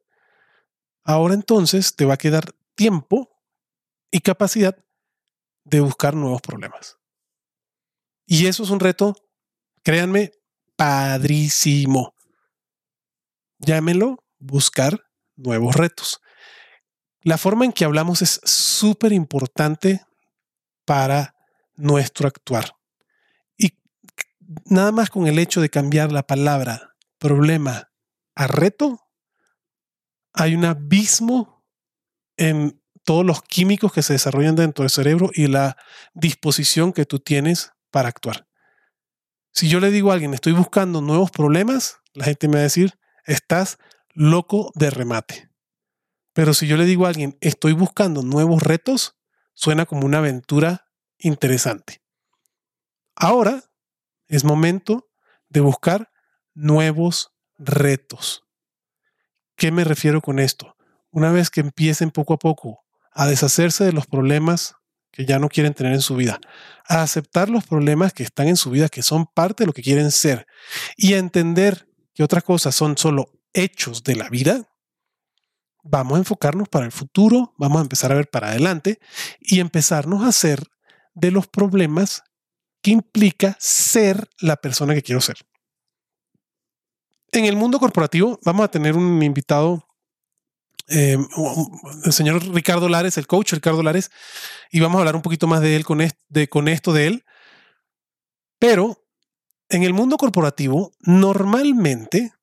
ahora 1.04 1.34
entonces 1.34 1.96
te 1.96 2.06
va 2.06 2.14
a 2.14 2.18
quedar 2.18 2.56
tiempo 2.76 3.30
y 4.12 4.22
capacidad 4.22 4.78
de 5.66 5.82
buscar 5.82 6.16
nuevos 6.16 6.42
problemas. 6.42 6.98
Y 8.26 8.46
eso 8.46 8.64
es 8.64 8.70
un 8.70 8.80
reto, 8.80 9.16
créanme, 9.84 10.32
padrísimo. 10.80 12.16
Llámenlo 13.60 14.24
buscar 14.40 15.04
nuevos 15.36 15.76
retos 15.76 16.22
la 17.22 17.38
forma 17.38 17.66
en 17.66 17.74
que 17.74 17.86
hablamos 17.86 18.22
es 18.22 18.42
súper 18.44 19.12
importante 19.12 20.06
para 20.86 21.36
nuestro 21.76 22.28
actuar. 22.28 22.76
Y 23.58 23.78
nada 24.66 24.92
más 24.92 25.10
con 25.10 25.28
el 25.28 25.40
hecho 25.40 25.62
de 25.62 25.70
cambiar 25.70 26.12
la 26.12 26.26
palabra 26.26 26.96
problema 27.18 27.92
a 28.36 28.48
reto, 28.48 29.02
hay 30.34 30.56
un 30.56 30.66
abismo 30.66 31.66
en 32.38 32.82
todos 33.04 33.26
los 33.26 33.42
químicos 33.44 33.92
que 33.92 34.04
se 34.04 34.14
desarrollan 34.14 34.56
dentro 34.56 34.84
del 34.84 34.90
cerebro 34.90 35.30
y 35.34 35.48
la 35.48 35.78
disposición 36.14 36.94
que 36.94 37.06
tú 37.06 37.20
tienes 37.20 37.74
para 37.92 38.10
actuar. 38.10 38.49
Si 39.60 39.68
yo 39.68 39.82
le 39.82 39.92
digo 39.92 40.10
a 40.10 40.14
alguien, 40.14 40.34
estoy 40.34 40.54
buscando 40.54 41.02
nuevos 41.02 41.32
problemas, 41.32 41.98
la 42.14 42.24
gente 42.24 42.48
me 42.48 42.54
va 42.54 42.60
a 42.62 42.64
decir, 42.64 42.98
estás 43.26 43.78
loco 44.14 44.72
de 44.74 44.90
remate. 44.90 45.52
Pero 46.32 46.54
si 46.54 46.66
yo 46.66 46.78
le 46.78 46.86
digo 46.86 47.06
a 47.06 47.10
alguien, 47.10 47.38
estoy 47.42 47.74
buscando 47.74 48.22
nuevos 48.22 48.64
retos, 48.64 49.18
suena 49.54 49.86
como 49.86 50.06
una 50.06 50.20
aventura 50.20 50.88
interesante. 51.18 52.02
Ahora 53.18 53.62
es 54.30 54.46
momento 54.46 55.10
de 55.50 55.60
buscar 55.60 56.10
nuevos 56.54 57.34
retos. 57.58 58.46
¿Qué 59.58 59.74
me 59.74 59.84
refiero 59.84 60.22
con 60.22 60.40
esto? 60.40 60.78
Una 61.12 61.34
vez 61.34 61.50
que 61.50 61.60
empiecen 61.60 62.12
poco 62.12 62.36
a 62.36 62.40
poco 62.40 62.86
a 63.12 63.28
deshacerse 63.28 63.84
de 63.84 63.92
los 63.92 64.08
problemas 64.08 64.76
que 65.12 65.26
ya 65.26 65.40
no 65.40 65.50
quieren 65.50 65.74
tener 65.74 65.94
en 65.94 66.02
su 66.02 66.16
vida, 66.16 66.40
a 66.88 67.02
aceptar 67.02 67.50
los 67.50 67.66
problemas 67.66 68.14
que 68.14 68.24
están 68.24 68.48
en 68.48 68.58
su 68.58 68.72
vida, 68.72 68.90
que 68.90 69.04
son 69.04 69.26
parte 69.26 69.64
de 69.64 69.68
lo 69.68 69.74
que 69.74 69.82
quieren 69.82 70.12
ser, 70.12 70.48
y 70.96 71.14
a 71.14 71.18
entender 71.18 71.88
que 72.14 72.24
otras 72.24 72.44
cosas 72.44 72.76
son 72.76 72.98
solo 72.98 73.32
hechos 73.54 74.04
de 74.04 74.16
la 74.16 74.30
vida, 74.30 74.70
vamos 75.84 76.16
a 76.16 76.20
enfocarnos 76.20 76.70
para 76.70 76.86
el 76.86 76.92
futuro, 76.92 77.54
vamos 77.58 77.80
a 77.80 77.84
empezar 77.84 78.12
a 78.12 78.16
ver 78.16 78.30
para 78.30 78.50
adelante 78.50 79.00
y 79.40 79.60
empezarnos 79.60 80.24
a 80.24 80.28
hacer 80.28 80.64
de 81.14 81.32
los 81.32 81.48
problemas 81.48 82.24
que 82.82 82.92
implica 82.92 83.58
ser 83.60 84.30
la 84.40 84.58
persona 84.58 84.94
que 84.94 85.02
quiero 85.02 85.22
ser. 85.22 85.38
En 87.32 87.46
el 87.46 87.56
mundo 87.56 87.80
corporativo 87.80 88.40
vamos 88.44 88.66
a 88.66 88.72
tener 88.72 88.96
un 88.96 89.22
invitado, 89.22 89.88
eh, 90.90 91.18
el 92.04 92.14
señor 92.14 92.44
Ricardo 92.54 92.90
Lares, 92.90 93.18
el 93.18 93.28
coach 93.28 93.54
Ricardo 93.54 93.84
Lares, 93.84 94.12
y 94.72 94.80
vamos 94.80 94.98
a 94.98 95.00
hablar 95.00 95.16
un 95.16 95.22
poquito 95.22 95.48
más 95.48 95.62
de 95.62 95.76
él 95.76 95.86
con, 95.86 96.00
de, 96.30 96.50
con 96.50 96.68
esto 96.68 96.94
de 96.94 97.08
él. 97.08 97.26
Pero 98.58 99.06
en 99.70 99.84
el 99.84 99.94
mundo 99.94 100.18
corporativo, 100.18 100.92
normalmente 101.00 102.34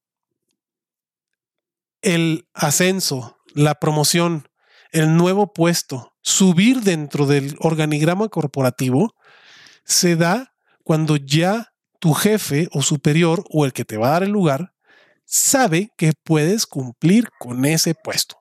el 2.03 2.49
ascenso, 2.55 3.39
la 3.55 3.75
promoción, 3.75 4.49
el 4.93 5.17
nuevo 5.17 5.53
puesto, 5.53 6.15
subir 6.23 6.83
dentro 6.83 7.27
del 7.27 7.57
organigrama 7.59 8.29
corporativo, 8.29 9.15
se 9.85 10.17
da 10.17 10.55
cuando 10.85 11.17
ya 11.17 11.73
tu 11.99 12.15
jefe 12.15 12.69
o 12.73 12.83
superior 12.83 13.45
o 13.51 13.65
el 13.65 13.73
que 13.73 13.85
te 13.85 13.97
va 13.97 14.09
a 14.09 14.13
dar 14.13 14.23
el 14.23 14.31
lugar 14.31 14.76
sabe 15.27 15.93
que 15.99 16.13
puedes 16.25 16.67
cumplir 16.67 17.29
con 17.39 17.65
ese 17.67 17.95
puesto. 17.95 18.37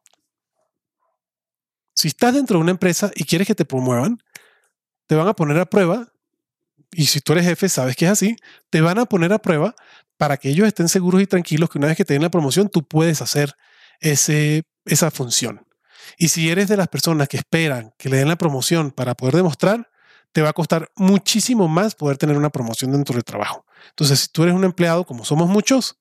Si 1.96 2.08
estás 2.08 2.34
dentro 2.34 2.58
de 2.58 2.64
una 2.64 2.72
empresa 2.72 3.12
y 3.16 3.26
quieres 3.26 3.48
que 3.48 3.56
te 3.56 3.66
promuevan, 3.66 4.20
te 5.08 5.16
van 5.16 5.28
a 5.28 5.34
poner 5.34 5.58
a 5.60 5.66
prueba, 5.66 6.12
y 6.92 7.08
si 7.08 7.20
tú 7.20 7.34
eres 7.34 7.46
jefe, 7.46 7.68
sabes 7.68 7.96
que 7.96 8.06
es 8.06 8.12
así, 8.12 8.36
te 8.70 8.82
van 8.82 9.00
a 9.00 9.06
poner 9.06 9.34
a 9.34 9.40
prueba 9.40 9.76
para 10.18 10.38
que 10.38 10.50
ellos 10.50 10.68
estén 10.68 10.88
seguros 10.88 11.22
y 11.22 11.28
tranquilos 11.28 11.70
que 11.70 11.78
una 11.78 11.88
vez 11.88 11.98
que 11.98 12.06
te 12.06 12.14
den 12.14 12.22
la 12.22 12.30
promoción, 12.30 12.70
tú 12.70 12.88
puedes 12.88 13.22
hacer 13.22 13.54
ese, 14.00 14.64
esa 14.86 15.12
función. 15.12 15.66
Y 16.18 16.30
si 16.30 16.50
eres 16.50 16.68
de 16.68 16.78
las 16.78 16.88
personas 16.88 17.28
que 17.28 17.38
esperan 17.38 17.94
que 17.98 18.10
le 18.10 18.18
den 18.18 18.30
la 18.30 18.38
promoción 18.38 18.92
para 18.92 19.16
poder 19.16 19.36
demostrar, 19.36 19.90
te 20.32 20.42
va 20.42 20.50
a 20.50 20.54
costar 20.54 20.92
muchísimo 20.96 21.68
más 21.68 21.96
poder 21.96 22.18
tener 22.18 22.38
una 22.38 22.50
promoción 22.50 22.92
dentro 22.92 23.16
del 23.16 23.24
trabajo. 23.24 23.66
Entonces, 23.90 24.20
si 24.20 24.28
tú 24.28 24.44
eres 24.44 24.56
un 24.56 24.64
empleado, 24.64 25.06
como 25.06 25.26
somos 25.26 25.50
muchos, 25.50 25.98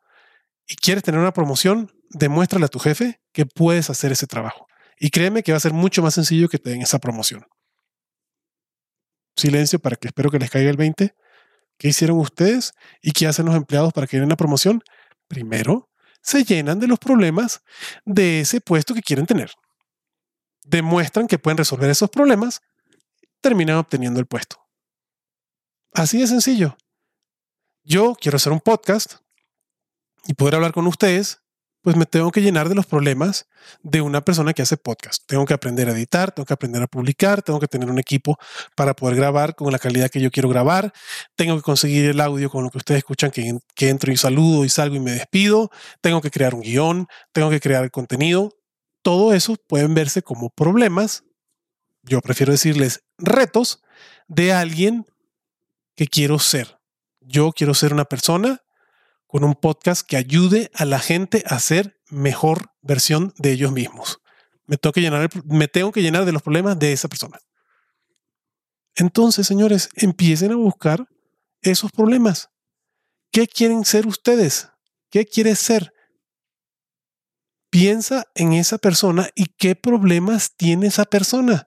y 0.67 0.77
quieres 0.77 1.03
tener 1.03 1.21
una 1.21 1.33
promoción, 1.33 1.93
demuéstrale 2.11 2.67
a 2.67 2.69
tu 2.69 2.79
jefe 2.79 3.21
que 3.33 3.47
puedes 3.47 3.91
hacer 3.91 4.13
ese 4.13 4.27
trabajo. 4.27 4.67
Y 4.99 5.11
créeme 5.11 5.43
que 5.43 5.53
va 5.53 5.59
a 5.59 5.61
ser 5.61 5.73
mucho 5.73 6.03
más 6.03 6.15
sencillo 6.15 6.49
que 6.49 6.59
te 6.59 6.71
den 6.71 6.83
esa 6.83 6.99
promoción. 6.99 7.47
Silencio 9.37 9.79
para 9.79 9.97
que 9.97 10.09
espero 10.09 10.31
que 10.31 10.39
les 10.39 10.51
caiga 10.51 10.71
el 10.71 10.77
20. 10.77 11.15
¿Qué 11.77 11.89
hicieron 11.89 12.19
ustedes 12.19 12.73
y 13.03 13.13
qué 13.13 13.27
hacen 13.27 13.47
los 13.47 13.57
empleados 13.57 13.93
para 13.93 14.07
que 14.07 14.19
den 14.19 14.29
la 14.29 14.37
promoción? 14.37 14.83
Primero, 15.27 15.91
se 16.23 16.45
llenan 16.45 16.79
de 16.79 16.87
los 16.87 16.99
problemas 16.99 17.63
de 18.05 18.41
ese 18.41 18.61
puesto 18.61 18.95
que 18.95 19.03
quieren 19.03 19.27
tener. 19.27 19.53
Demuestran 20.65 21.27
que 21.27 21.39
pueden 21.39 21.59
resolver 21.59 21.91
esos 21.91 22.09
problemas, 22.09 22.63
terminan 23.41 23.77
obteniendo 23.77 24.21
el 24.21 24.27
puesto. 24.27 24.57
Así 25.93 26.21
de 26.21 26.27
sencillo. 26.27 26.77
Yo 27.83 28.15
quiero 28.19 28.37
hacer 28.37 28.53
un 28.53 28.61
podcast, 28.61 29.17
y 30.27 30.35
poder 30.35 30.55
hablar 30.57 30.73
con 30.73 30.87
ustedes, 30.87 31.41
pues 31.85 31.97
me 31.97 32.07
tengo 32.07 32.33
que 32.33 32.41
llenar 32.41 32.71
de 32.71 32.75
los 32.75 32.87
problemas 32.87 33.47
de 33.83 34.01
una 34.01 34.25
persona 34.25 34.55
que 34.55 34.63
hace 34.63 34.79
podcast. 34.79 35.23
Tengo 35.27 35.45
que 35.45 35.53
aprender 35.53 35.87
a 35.87 35.93
editar, 35.93 36.33
tengo 36.33 36.47
que 36.47 36.55
aprender 36.55 36.83
a 36.83 36.87
publicar, 36.87 37.43
tengo 37.43 37.61
que 37.61 37.69
tener 37.69 37.91
un 37.91 37.99
equipo 37.99 38.39
para 38.75 38.97
poder 38.97 39.17
grabar 39.17 39.55
con 39.55 39.71
la 39.71 39.79
calidad 39.79 40.09
que 40.09 40.21
yo 40.21 40.31
quiero 40.31 40.49
grabar, 40.49 40.95
tengo 41.37 41.57
que 41.57 41.63
conseguir 41.63 42.07
el 42.07 42.21
audio 42.23 42.49
con 42.49 42.65
lo 42.65 42.71
que 42.71 42.79
ustedes 42.79 42.99
escuchan, 42.99 43.31
que, 43.31 43.59
que 43.75 43.91
entro 43.91 44.11
y 44.11 44.17
saludo 44.17 44.65
y 44.65 44.71
salgo 44.71 44.97
y 44.97 45.01
me 45.01 45.11
despido, 45.11 45.71
tengo 46.01 46.23
que 46.23 46.31
crear 46.31 46.55
un 46.55 46.63
guion, 46.63 47.07
tengo 47.33 47.51
que 47.51 47.61
crear 47.61 47.85
el 47.85 47.91
contenido. 47.91 48.57
Todo 49.03 49.35
eso 49.35 49.57
pueden 49.69 49.93
verse 49.93 50.23
como 50.23 50.49
problemas, 50.49 51.25
yo 52.03 52.23
prefiero 52.23 52.53
decirles 52.53 53.05
retos 53.19 53.83
de 54.27 54.55
alguien 54.55 55.05
que 55.97 56.07
quiero 56.07 56.39
ser. 56.39 56.79
Yo 57.21 57.53
quiero 57.53 57.75
ser 57.75 57.93
una 57.93 58.07
persona 58.07 58.64
con 59.27 59.45
un 59.45 59.55
podcast 59.55 60.07
que 60.07 60.17
ayude 60.17 60.71
a 60.75 60.85
la 60.85 60.99
gente 60.99 61.43
a 61.47 61.59
ser 61.59 62.01
mejor 62.09 62.71
versión 62.83 63.33
de 63.39 63.53
ellos 63.53 63.73
mismos. 63.73 64.21
Me 64.67 64.77
tengo 64.77 64.93
que 64.93 65.01
llenar, 65.01 65.29
me 65.45 65.69
tengo 65.69 65.93
que 65.93 66.03
llenar 66.03 66.25
de 66.25 66.33
los 66.33 66.43
problemas 66.43 66.79
de 66.79 66.93
esa 66.93 67.09
persona. 67.09 67.39
Entonces, 68.95 69.47
señores, 69.47 69.89
empiecen 69.97 70.53
a 70.53 70.57
buscar 70.57 71.09
esos 71.63 71.91
problemas. 71.91 72.51
¿Qué 73.33 73.49
quieren 73.49 73.85
ser 73.85 74.07
ustedes? 74.07 74.69
¿Qué 75.11 75.27
quieres 75.27 75.59
ser? 75.59 75.93
Piensa 77.71 78.25
en 78.37 78.53
esa 78.53 78.79
persona 78.79 79.29
y 79.35 79.47
qué 79.47 79.75
problemas 79.75 80.55
tiene 80.57 80.87
esa 80.87 81.05
persona. 81.05 81.67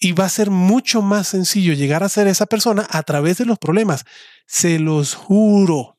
Y 0.00 0.12
va 0.12 0.26
a 0.26 0.30
ser 0.30 0.50
mucho 0.50 1.02
más 1.02 1.28
sencillo 1.28 1.72
llegar 1.72 2.04
a 2.04 2.08
ser 2.08 2.28
esa 2.28 2.46
persona 2.46 2.86
a 2.90 3.02
través 3.02 3.38
de 3.38 3.46
los 3.46 3.58
problemas. 3.58 4.04
Se 4.46 4.78
los 4.78 5.14
juro. 5.14 5.97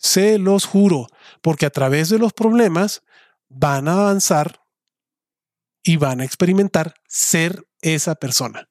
Se 0.00 0.38
los 0.38 0.64
juro, 0.64 1.08
porque 1.42 1.66
a 1.66 1.70
través 1.70 2.08
de 2.08 2.18
los 2.18 2.32
problemas 2.32 3.02
van 3.50 3.86
a 3.86 3.92
avanzar 3.92 4.64
y 5.82 5.98
van 5.98 6.20
a 6.20 6.24
experimentar 6.24 6.94
ser 7.06 7.66
esa 7.82 8.14
persona. 8.14 8.68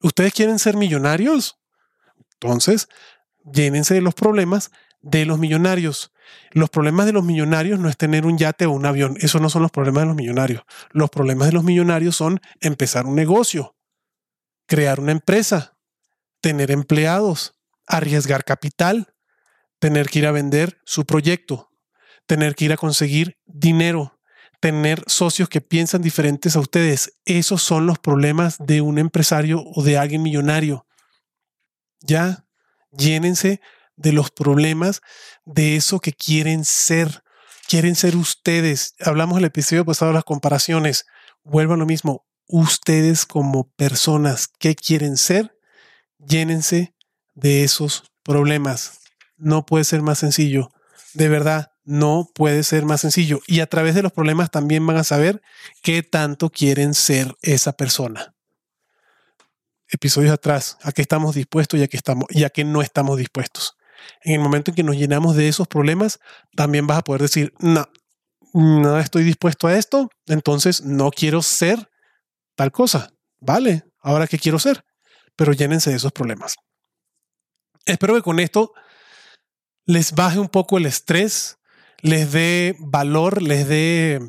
¿Ustedes 0.00 0.32
quieren 0.32 0.60
ser 0.60 0.76
millonarios? 0.76 1.58
Entonces, 2.34 2.88
llénense 3.44 3.94
de 3.94 4.00
los 4.00 4.14
problemas 4.14 4.70
de 5.00 5.26
los 5.26 5.40
millonarios. 5.40 6.12
Los 6.52 6.70
problemas 6.70 7.06
de 7.06 7.12
los 7.12 7.24
millonarios 7.24 7.80
no 7.80 7.88
es 7.88 7.96
tener 7.96 8.26
un 8.26 8.38
yate 8.38 8.66
o 8.66 8.72
un 8.72 8.86
avión. 8.86 9.16
Esos 9.20 9.40
no 9.40 9.50
son 9.50 9.62
los 9.62 9.72
problemas 9.72 10.02
de 10.02 10.06
los 10.08 10.16
millonarios. 10.16 10.62
Los 10.90 11.10
problemas 11.10 11.48
de 11.48 11.52
los 11.52 11.64
millonarios 11.64 12.14
son 12.14 12.40
empezar 12.60 13.06
un 13.06 13.16
negocio, 13.16 13.76
crear 14.66 15.00
una 15.00 15.12
empresa, 15.12 15.76
tener 16.40 16.70
empleados, 16.70 17.54
arriesgar 17.86 18.44
capital, 18.44 19.15
tener 19.86 20.08
que 20.08 20.18
ir 20.18 20.26
a 20.26 20.32
vender 20.32 20.80
su 20.84 21.06
proyecto, 21.06 21.70
tener 22.26 22.56
que 22.56 22.64
ir 22.64 22.72
a 22.72 22.76
conseguir 22.76 23.38
dinero, 23.46 24.18
tener 24.58 25.04
socios 25.06 25.48
que 25.48 25.60
piensan 25.60 26.02
diferentes 26.02 26.56
a 26.56 26.58
ustedes. 26.58 27.12
Esos 27.24 27.62
son 27.62 27.86
los 27.86 28.00
problemas 28.00 28.56
de 28.58 28.80
un 28.80 28.98
empresario 28.98 29.62
o 29.64 29.84
de 29.84 29.96
alguien 29.96 30.24
millonario. 30.24 30.88
Ya, 32.00 32.48
llénense 32.90 33.60
de 33.94 34.10
los 34.10 34.32
problemas 34.32 35.02
de 35.44 35.76
eso 35.76 36.00
que 36.00 36.12
quieren 36.12 36.64
ser. 36.64 37.22
Quieren 37.68 37.94
ser 37.94 38.16
ustedes. 38.16 38.96
Hablamos 38.98 39.38
el 39.38 39.44
episodio 39.44 39.84
pasado 39.84 40.10
de 40.10 40.16
las 40.16 40.24
comparaciones. 40.24 41.06
Vuelvan 41.44 41.78
lo 41.78 41.86
mismo. 41.86 42.26
Ustedes 42.48 43.24
como 43.24 43.70
personas 43.76 44.48
que 44.48 44.74
quieren 44.74 45.16
ser, 45.16 45.56
llénense 46.18 46.92
de 47.34 47.62
esos 47.62 48.02
problemas 48.24 49.05
no 49.36 49.66
puede 49.66 49.84
ser 49.84 50.02
más 50.02 50.18
sencillo. 50.18 50.70
De 51.14 51.28
verdad, 51.28 51.72
no 51.84 52.28
puede 52.34 52.62
ser 52.62 52.84
más 52.84 53.00
sencillo. 53.00 53.40
Y 53.46 53.60
a 53.60 53.66
través 53.66 53.94
de 53.94 54.02
los 54.02 54.12
problemas 54.12 54.50
también 54.50 54.86
van 54.86 54.96
a 54.96 55.04
saber 55.04 55.40
qué 55.82 56.02
tanto 56.02 56.50
quieren 56.50 56.94
ser 56.94 57.34
esa 57.42 57.72
persona. 57.72 58.34
Episodios 59.88 60.32
atrás, 60.32 60.78
a 60.82 60.92
qué 60.92 61.02
estamos 61.02 61.34
dispuestos 61.34 61.78
y 61.78 61.84
a 61.84 61.86
qué, 61.86 61.96
estamos, 61.96 62.26
y 62.30 62.44
a 62.44 62.50
no 62.64 62.82
estamos 62.82 63.16
dispuestos. 63.16 63.76
En 64.22 64.34
el 64.34 64.40
momento 64.40 64.70
en 64.70 64.74
que 64.74 64.82
nos 64.82 64.96
llenamos 64.96 65.36
de 65.36 65.48
esos 65.48 65.68
problemas, 65.68 66.18
también 66.56 66.86
vas 66.86 66.98
a 66.98 67.02
poder 67.02 67.22
decir, 67.22 67.54
no, 67.60 67.88
no 68.52 68.98
estoy 68.98 69.22
dispuesto 69.22 69.68
a 69.68 69.76
esto, 69.76 70.10
entonces 70.26 70.82
no 70.82 71.10
quiero 71.10 71.40
ser 71.40 71.88
tal 72.56 72.72
cosa. 72.72 73.12
Vale, 73.38 73.84
ahora 74.00 74.26
qué 74.26 74.38
quiero 74.38 74.58
ser, 74.58 74.84
pero 75.36 75.52
llénense 75.52 75.90
de 75.90 75.96
esos 75.96 76.12
problemas. 76.12 76.56
Espero 77.84 78.14
que 78.14 78.22
con 78.22 78.40
esto 78.40 78.72
les 79.86 80.12
baje 80.12 80.40
un 80.40 80.48
poco 80.48 80.78
el 80.78 80.86
estrés, 80.86 81.58
les 82.02 82.32
dé 82.32 82.76
valor, 82.80 83.40
les 83.40 83.66
dé 83.66 84.20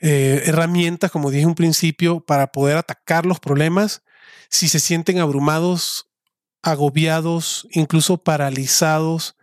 eh, 0.00 0.42
herramientas, 0.46 1.10
como 1.10 1.30
dije 1.30 1.44
en 1.44 1.50
un 1.50 1.54
principio, 1.54 2.20
para 2.20 2.48
poder 2.52 2.76
atacar 2.76 3.24
los 3.24 3.38
problemas. 3.38 4.02
Si 4.48 4.68
se 4.68 4.80
sienten 4.80 5.18
abrumados, 5.18 6.10
agobiados, 6.62 7.68
incluso 7.70 8.18
paralizados 8.18 9.36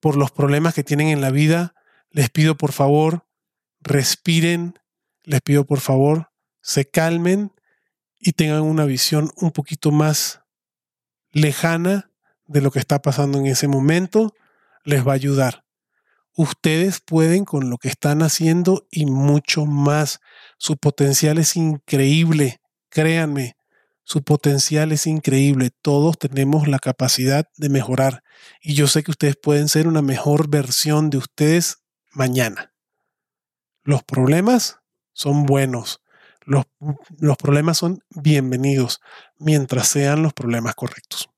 por 0.00 0.16
los 0.16 0.32
problemas 0.32 0.74
que 0.74 0.84
tienen 0.84 1.08
en 1.08 1.20
la 1.20 1.30
vida, 1.30 1.74
les 2.10 2.28
pido 2.28 2.56
por 2.56 2.72
favor, 2.72 3.26
respiren, 3.80 4.78
les 5.22 5.40
pido 5.40 5.64
por 5.64 5.80
favor, 5.80 6.32
se 6.60 6.90
calmen 6.90 7.52
y 8.18 8.32
tengan 8.32 8.62
una 8.62 8.84
visión 8.84 9.30
un 9.36 9.52
poquito 9.52 9.92
más 9.92 10.40
lejana 11.30 12.10
de 12.46 12.60
lo 12.60 12.72
que 12.72 12.80
está 12.80 13.00
pasando 13.00 13.38
en 13.38 13.46
ese 13.46 13.68
momento 13.68 14.34
les 14.84 15.06
va 15.06 15.12
a 15.12 15.16
ayudar. 15.16 15.64
Ustedes 16.36 17.00
pueden 17.00 17.44
con 17.44 17.70
lo 17.70 17.78
que 17.78 17.88
están 17.88 18.22
haciendo 18.22 18.86
y 18.90 19.06
mucho 19.06 19.66
más. 19.66 20.20
Su 20.58 20.76
potencial 20.76 21.38
es 21.38 21.56
increíble, 21.56 22.60
créanme, 22.88 23.56
su 24.04 24.22
potencial 24.22 24.90
es 24.90 25.06
increíble. 25.06 25.70
Todos 25.82 26.18
tenemos 26.18 26.66
la 26.66 26.80
capacidad 26.80 27.48
de 27.56 27.68
mejorar 27.68 28.24
y 28.60 28.74
yo 28.74 28.88
sé 28.88 29.02
que 29.02 29.12
ustedes 29.12 29.36
pueden 29.36 29.68
ser 29.68 29.86
una 29.86 30.02
mejor 30.02 30.48
versión 30.48 31.10
de 31.10 31.18
ustedes 31.18 31.84
mañana. 32.12 32.72
Los 33.84 34.02
problemas 34.02 34.80
son 35.12 35.46
buenos. 35.46 36.00
Los, 36.44 36.64
los, 37.18 37.36
problemas 37.36 37.78
son 37.78 38.02
bienvenidos 38.10 39.00
mientras 39.38 39.86
sean 39.86 40.22
los 40.22 40.32
problemas 40.32 40.74
correctos. 40.74 41.30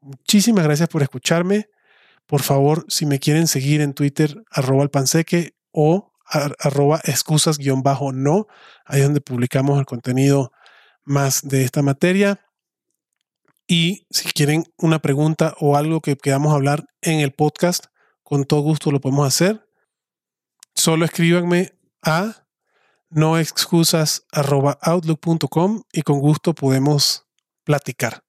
Muchísimas 0.00 0.64
gracias 0.64 0.88
por 0.88 1.02
escucharme. 1.02 1.68
Por 2.26 2.42
favor, 2.42 2.84
si 2.88 3.06
me 3.06 3.18
quieren 3.18 3.46
seguir 3.46 3.80
en 3.80 3.94
Twitter, 3.94 4.44
arroba 4.50 4.82
el 4.82 4.90
panseque 4.90 5.54
o 5.70 6.12
arroba 6.28 7.00
excusas-no, 7.04 8.46
ahí 8.84 9.00
es 9.00 9.04
donde 9.04 9.20
publicamos 9.20 9.78
el 9.78 9.86
contenido 9.86 10.50
más 11.04 11.46
de 11.46 11.62
esta 11.62 11.82
materia. 11.82 12.40
Y 13.68 14.06
si 14.10 14.30
quieren 14.32 14.64
una 14.76 14.98
pregunta 15.00 15.54
o 15.60 15.76
algo 15.76 16.00
que 16.00 16.16
queramos 16.16 16.52
hablar 16.52 16.84
en 17.00 17.20
el 17.20 17.32
podcast, 17.32 17.86
con 18.22 18.44
todo 18.44 18.60
gusto 18.60 18.90
lo 18.90 19.00
podemos 19.00 19.26
hacer. 19.26 19.66
Solo 20.74 21.04
escríbanme 21.04 21.72
a 22.02 22.46
noexcusas.outlook.com 23.10 25.82
y 25.92 26.02
con 26.02 26.18
gusto 26.20 26.54
podemos 26.54 27.26
platicar. 27.64 28.24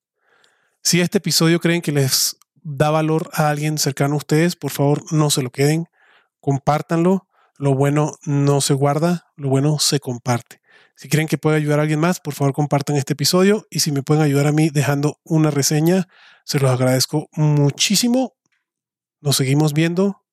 Si 0.81 1.01
este 1.01 1.17
episodio 1.17 1.59
creen 1.59 1.81
que 1.81 1.91
les 1.91 2.37
da 2.69 2.89
valor 2.89 3.29
a 3.31 3.49
alguien 3.49 3.77
cercano 3.77 4.15
a 4.15 4.17
ustedes, 4.17 4.57
por 4.57 4.71
favor 4.71 5.01
no 5.13 5.29
se 5.29 5.41
lo 5.41 5.51
queden, 5.51 5.87
compártanlo. 6.41 7.27
Lo 7.57 7.73
bueno 7.73 8.17
no 8.25 8.61
se 8.61 8.73
guarda, 8.73 9.31
lo 9.35 9.49
bueno 9.49 9.79
se 9.79 9.99
comparte. 9.99 10.61
Si 10.95 11.07
creen 11.09 11.27
que 11.27 11.37
puede 11.37 11.55
ayudar 11.55 11.79
a 11.79 11.83
alguien 11.83 11.99
más, 11.99 12.19
por 12.19 12.33
favor 12.33 12.53
compartan 12.53 12.97
este 12.97 13.13
episodio 13.13 13.65
y 13.71 13.79
si 13.79 13.91
me 13.91 14.03
pueden 14.03 14.21
ayudar 14.21 14.47
a 14.47 14.51
mí 14.51 14.69
dejando 14.69 15.19
una 15.23 15.49
reseña, 15.49 16.07
se 16.43 16.59
los 16.59 16.69
agradezco 16.69 17.29
muchísimo. 17.31 18.33
Nos 19.21 19.37
seguimos 19.37 19.73
viendo. 19.73 20.23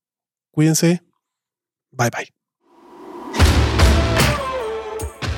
Cuídense. 0.50 1.02
Bye 1.92 2.10
bye. 2.10 2.28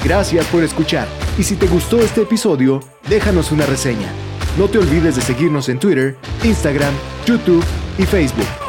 Gracias 0.03 0.47
por 0.47 0.65
escuchar. 0.65 1.07
Y 1.39 1.43
si 1.43 1.57
te 1.57 1.67
gustó 1.67 2.01
este 2.01 2.23
episodio, 2.23 2.81
déjanos 3.09 3.53
una 3.53 3.67
reseña. 3.67 4.26
No 4.59 4.69
te 4.69 4.79
olvides 4.79 5.17
de 5.17 5.23
seguirnos 5.23 5.69
en 5.69 5.79
Twitter, 5.79 6.17
Instagram, 6.43 6.95
YouTube 7.27 7.63
y 7.99 8.05
Facebook. 8.05 8.66